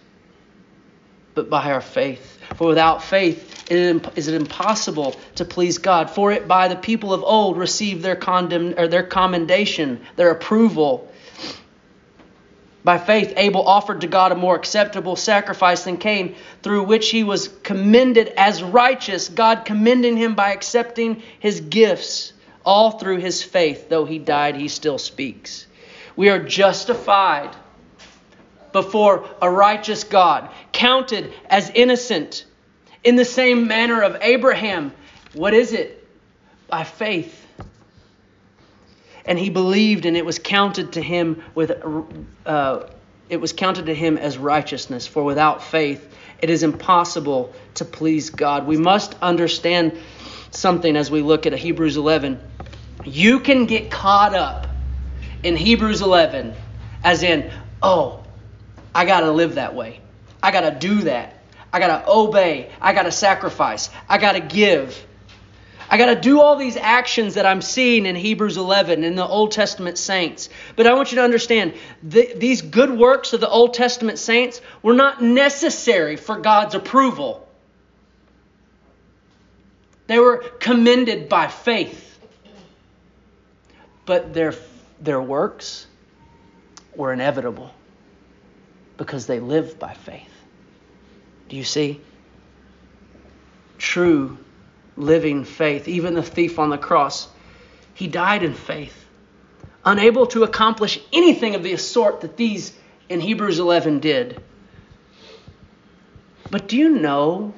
but 1.36 1.50
by 1.50 1.70
our 1.70 1.82
faith. 1.82 2.38
For 2.56 2.66
without 2.66 3.04
faith, 3.04 3.70
it 3.70 4.06
is 4.16 4.26
it 4.26 4.34
impossible 4.34 5.14
to 5.36 5.44
please 5.44 5.78
God. 5.78 6.10
For 6.10 6.32
it 6.32 6.48
by 6.48 6.66
the 6.66 6.76
people 6.76 7.12
of 7.12 7.22
old 7.22 7.58
received 7.58 8.02
their 8.02 8.16
condemn 8.16 8.74
or 8.76 8.88
their 8.88 9.02
commendation, 9.02 10.00
their 10.16 10.30
approval. 10.30 11.12
By 12.82 12.98
faith, 12.98 13.34
Abel 13.36 13.68
offered 13.68 14.00
to 14.00 14.06
God 14.06 14.32
a 14.32 14.36
more 14.36 14.56
acceptable 14.56 15.14
sacrifice 15.14 15.84
than 15.84 15.98
Cain, 15.98 16.36
through 16.62 16.84
which 16.84 17.10
he 17.10 17.22
was 17.22 17.48
commended 17.62 18.28
as 18.36 18.62
righteous, 18.62 19.28
God 19.28 19.66
commending 19.66 20.16
him 20.16 20.36
by 20.36 20.52
accepting 20.52 21.22
his 21.38 21.60
gifts, 21.60 22.32
all 22.64 22.92
through 22.92 23.18
his 23.18 23.42
faith. 23.42 23.90
Though 23.90 24.06
he 24.06 24.18
died, 24.18 24.56
he 24.56 24.68
still 24.68 24.98
speaks. 24.98 25.66
We 26.14 26.30
are 26.30 26.38
justified 26.38 27.54
before 28.76 29.26
a 29.40 29.50
righteous 29.50 30.04
God, 30.04 30.50
counted 30.72 31.32
as 31.48 31.70
innocent 31.74 32.44
in 33.02 33.16
the 33.16 33.24
same 33.24 33.66
manner 33.68 34.02
of 34.02 34.18
Abraham. 34.20 34.92
What 35.32 35.54
is 35.54 35.72
it? 35.72 36.06
By 36.68 36.84
faith 36.84 37.46
and 39.26 39.38
he 39.38 39.50
believed, 39.50 40.06
and 40.06 40.16
it 40.16 40.24
was 40.24 40.38
counted 40.38 40.92
to 40.92 41.02
him 41.02 41.42
with 41.54 41.72
uh, 42.46 42.86
it 43.28 43.38
was 43.38 43.52
counted 43.52 43.86
to 43.86 43.94
him 43.94 44.16
as 44.16 44.38
righteousness. 44.38 45.06
For 45.06 45.24
without 45.24 45.64
faith, 45.64 46.14
it 46.40 46.48
is 46.48 46.62
impossible 46.62 47.52
to 47.74 47.84
please 47.84 48.30
God. 48.30 48.66
We 48.66 48.76
must 48.76 49.16
understand 49.20 49.98
something 50.52 50.96
as 50.96 51.10
we 51.10 51.22
look 51.22 51.46
at 51.46 51.52
Hebrews 51.52 51.96
11. 51.96 52.38
You 53.04 53.40
can 53.40 53.66
get 53.66 53.90
caught 53.90 54.34
up 54.34 54.68
in 55.42 55.56
Hebrews 55.56 56.02
11 56.02 56.54
as 57.02 57.24
in, 57.24 57.50
oh, 57.82 58.25
I 58.96 59.04
got 59.04 59.20
to 59.20 59.30
live 59.30 59.56
that 59.56 59.74
way. 59.74 60.00
I 60.42 60.50
got 60.50 60.62
to 60.62 60.70
do 60.70 61.02
that. 61.02 61.34
I 61.70 61.80
got 61.80 61.88
to 61.88 62.10
obey. 62.10 62.70
I 62.80 62.94
got 62.94 63.02
to 63.02 63.12
sacrifice. 63.12 63.90
I 64.08 64.16
got 64.16 64.32
to 64.32 64.40
give. 64.40 65.06
I 65.90 65.98
got 65.98 66.14
to 66.14 66.18
do 66.18 66.40
all 66.40 66.56
these 66.56 66.78
actions 66.78 67.34
that 67.34 67.44
I'm 67.44 67.60
seeing 67.60 68.06
in 68.06 68.16
Hebrews 68.16 68.56
11 68.56 69.04
in 69.04 69.14
the 69.14 69.26
Old 69.26 69.52
Testament 69.52 69.98
saints. 69.98 70.48
But 70.76 70.86
I 70.86 70.94
want 70.94 71.12
you 71.12 71.16
to 71.16 71.24
understand 71.24 71.74
th- 72.10 72.38
these 72.38 72.62
good 72.62 72.90
works 72.90 73.34
of 73.34 73.40
the 73.40 73.50
Old 73.50 73.74
Testament 73.74 74.18
saints 74.18 74.62
were 74.80 74.94
not 74.94 75.22
necessary 75.22 76.16
for 76.16 76.38
God's 76.38 76.74
approval. 76.74 77.46
They 80.06 80.18
were 80.18 80.38
commended 80.38 81.28
by 81.28 81.48
faith. 81.48 82.18
But 84.06 84.32
their, 84.32 84.54
their 85.02 85.20
works 85.20 85.86
were 86.94 87.12
inevitable 87.12 87.74
because 88.96 89.26
they 89.26 89.40
live 89.40 89.78
by 89.78 89.92
faith. 89.92 90.32
Do 91.48 91.56
you 91.56 91.64
see? 91.64 92.00
True 93.78 94.38
living 94.96 95.44
faith. 95.44 95.88
Even 95.88 96.14
the 96.14 96.22
thief 96.22 96.58
on 96.58 96.70
the 96.70 96.78
cross, 96.78 97.28
he 97.94 98.08
died 98.08 98.42
in 98.42 98.54
faith, 98.54 99.04
unable 99.84 100.26
to 100.28 100.42
accomplish 100.42 100.98
anything 101.12 101.54
of 101.54 101.62
the 101.62 101.76
sort 101.76 102.22
that 102.22 102.36
these 102.36 102.76
in 103.08 103.20
Hebrews 103.20 103.58
11 103.58 104.00
did. 104.00 104.40
But 106.50 106.68
do 106.68 106.76
you 106.76 106.88
know 106.88 107.54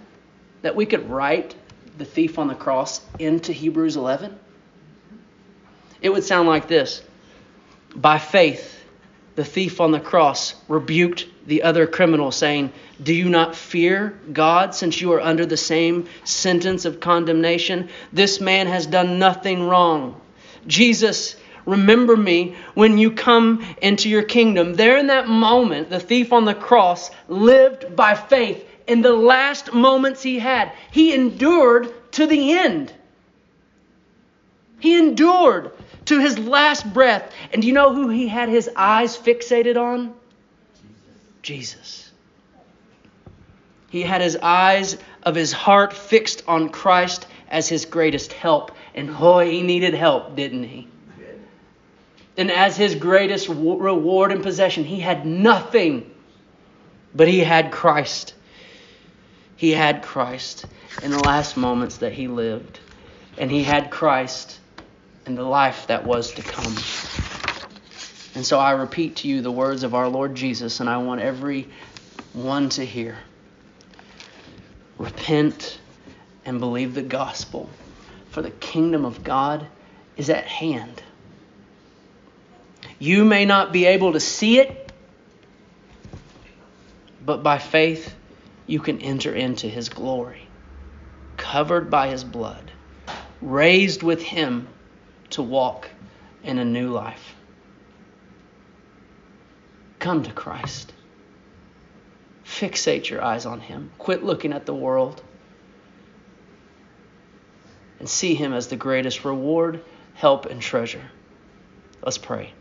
that 0.62 0.74
we 0.74 0.86
could 0.86 1.08
write 1.08 1.54
the 1.96 2.04
thief 2.04 2.38
on 2.38 2.48
the 2.48 2.54
cross 2.54 3.00
into 3.18 3.52
Hebrews 3.52 3.96
11? 3.96 4.38
It 6.00 6.10
would 6.10 6.24
sound 6.24 6.48
like 6.48 6.68
this 6.68 7.02
By 7.94 8.18
faith, 8.18 8.77
the 9.38 9.44
thief 9.44 9.80
on 9.80 9.92
the 9.92 10.00
cross 10.00 10.56
rebuked 10.66 11.28
the 11.46 11.62
other 11.62 11.86
criminal, 11.86 12.32
saying, 12.32 12.72
Do 13.00 13.14
you 13.14 13.28
not 13.28 13.54
fear 13.54 14.18
God 14.32 14.74
since 14.74 15.00
you 15.00 15.12
are 15.12 15.20
under 15.20 15.46
the 15.46 15.56
same 15.56 16.08
sentence 16.24 16.84
of 16.84 16.98
condemnation? 16.98 17.88
This 18.12 18.40
man 18.40 18.66
has 18.66 18.84
done 18.84 19.20
nothing 19.20 19.68
wrong. 19.68 20.20
Jesus, 20.66 21.36
remember 21.66 22.16
me 22.16 22.56
when 22.74 22.98
you 22.98 23.12
come 23.12 23.64
into 23.80 24.08
your 24.08 24.24
kingdom. 24.24 24.74
There 24.74 24.98
in 24.98 25.06
that 25.06 25.28
moment, 25.28 25.88
the 25.88 26.00
thief 26.00 26.32
on 26.32 26.44
the 26.44 26.52
cross 26.52 27.08
lived 27.28 27.94
by 27.94 28.16
faith 28.16 28.68
in 28.88 29.02
the 29.02 29.14
last 29.14 29.72
moments 29.72 30.20
he 30.20 30.40
had. 30.40 30.72
He 30.90 31.14
endured 31.14 31.94
to 32.14 32.26
the 32.26 32.58
end. 32.58 32.92
He 34.80 34.98
endured 34.98 35.72
to 36.06 36.20
his 36.20 36.38
last 36.38 36.92
breath. 36.92 37.32
And 37.52 37.62
do 37.62 37.68
you 37.68 37.74
know 37.74 37.94
who 37.94 38.08
he 38.08 38.28
had 38.28 38.48
his 38.48 38.70
eyes 38.76 39.16
fixated 39.16 39.76
on? 39.76 40.14
Jesus. 41.42 42.10
He 43.90 44.02
had 44.02 44.20
his 44.20 44.36
eyes 44.40 44.98
of 45.22 45.34
his 45.34 45.52
heart 45.52 45.92
fixed 45.92 46.44
on 46.46 46.68
Christ 46.68 47.26
as 47.50 47.68
his 47.68 47.86
greatest 47.86 48.32
help. 48.32 48.72
And 48.94 49.16
boy, 49.16 49.50
he 49.50 49.62
needed 49.62 49.94
help, 49.94 50.36
didn't 50.36 50.64
he? 50.64 50.88
And 52.36 52.52
as 52.52 52.76
his 52.76 52.94
greatest 52.94 53.48
reward 53.48 54.30
and 54.30 54.42
possession, 54.42 54.84
he 54.84 55.00
had 55.00 55.26
nothing, 55.26 56.08
but 57.12 57.26
he 57.26 57.40
had 57.40 57.72
Christ. 57.72 58.34
He 59.56 59.72
had 59.72 60.02
Christ 60.02 60.66
in 61.02 61.10
the 61.10 61.18
last 61.18 61.56
moments 61.56 61.96
that 61.98 62.12
he 62.12 62.28
lived. 62.28 62.78
And 63.38 63.50
he 63.50 63.64
had 63.64 63.90
Christ 63.90 64.60
and 65.28 65.36
the 65.36 65.42
life 65.42 65.86
that 65.88 66.04
was 66.04 66.32
to 66.32 66.42
come. 66.42 66.74
And 68.34 68.46
so 68.46 68.58
I 68.58 68.72
repeat 68.72 69.16
to 69.16 69.28
you 69.28 69.42
the 69.42 69.52
words 69.52 69.82
of 69.82 69.94
our 69.94 70.08
Lord 70.08 70.34
Jesus, 70.34 70.80
and 70.80 70.88
I 70.88 70.96
want 70.98 71.20
every 71.20 71.68
one 72.32 72.70
to 72.70 72.84
hear. 72.84 73.18
Repent 74.96 75.78
and 76.46 76.58
believe 76.60 76.94
the 76.94 77.02
gospel, 77.02 77.68
for 78.30 78.40
the 78.40 78.50
kingdom 78.50 79.04
of 79.04 79.22
God 79.22 79.66
is 80.16 80.30
at 80.30 80.46
hand. 80.46 81.02
You 82.98 83.24
may 83.26 83.44
not 83.44 83.70
be 83.70 83.84
able 83.84 84.14
to 84.14 84.20
see 84.20 84.58
it, 84.58 84.92
but 87.24 87.42
by 87.42 87.58
faith 87.58 88.14
you 88.66 88.80
can 88.80 89.02
enter 89.02 89.34
into 89.34 89.68
his 89.68 89.90
glory, 89.90 90.48
covered 91.36 91.90
by 91.90 92.08
his 92.08 92.24
blood, 92.24 92.70
raised 93.42 94.02
with 94.02 94.22
him 94.22 94.68
to 95.30 95.42
walk 95.42 95.88
in 96.42 96.58
a 96.58 96.64
new 96.64 96.90
life. 96.90 97.34
Come 99.98 100.22
to 100.22 100.32
Christ. 100.32 100.92
Fixate 102.44 103.10
your 103.10 103.22
eyes 103.22 103.46
on 103.46 103.60
Him. 103.60 103.90
Quit 103.98 104.24
looking 104.24 104.52
at 104.52 104.66
the 104.66 104.74
world. 104.74 105.22
And 107.98 108.08
see 108.08 108.34
Him 108.34 108.52
as 108.52 108.68
the 108.68 108.76
greatest 108.76 109.24
reward, 109.24 109.82
help, 110.14 110.46
and 110.46 110.62
treasure. 110.62 111.10
Let's 112.02 112.18
pray. 112.18 112.52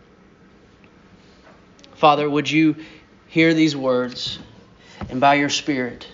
Father, 1.94 2.30
would 2.30 2.50
you 2.50 2.76
hear 3.28 3.54
these 3.54 3.76
words 3.76 4.40
and 5.10 5.22
by 5.22 5.36
your 5.36 5.50
Spirit 5.50 6.08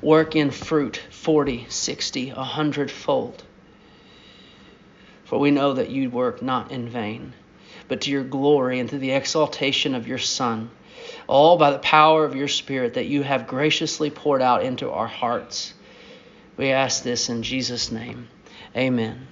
work 0.00 0.36
in 0.36 0.50
fruit 0.50 1.00
40, 1.10 1.66
60, 1.68 2.32
100 2.32 2.90
fold? 2.90 3.42
For 5.28 5.38
we 5.38 5.50
know 5.50 5.74
that 5.74 5.90
you 5.90 6.08
work 6.08 6.40
not 6.40 6.72
in 6.72 6.88
vain, 6.88 7.34
but 7.86 8.00
to 8.02 8.10
your 8.10 8.24
glory 8.24 8.80
and 8.80 8.88
to 8.88 8.96
the 8.96 9.10
exaltation 9.10 9.94
of 9.94 10.08
your 10.08 10.16
Son, 10.16 10.70
all 11.26 11.58
by 11.58 11.70
the 11.70 11.78
power 11.78 12.24
of 12.24 12.34
your 12.34 12.48
Spirit 12.48 12.94
that 12.94 13.08
you 13.08 13.22
have 13.22 13.46
graciously 13.46 14.08
poured 14.08 14.40
out 14.40 14.62
into 14.62 14.90
our 14.90 15.06
hearts. 15.06 15.74
We 16.56 16.70
ask 16.70 17.02
this 17.02 17.28
in 17.28 17.42
Jesus' 17.42 17.92
name. 17.92 18.28
Amen. 18.74 19.26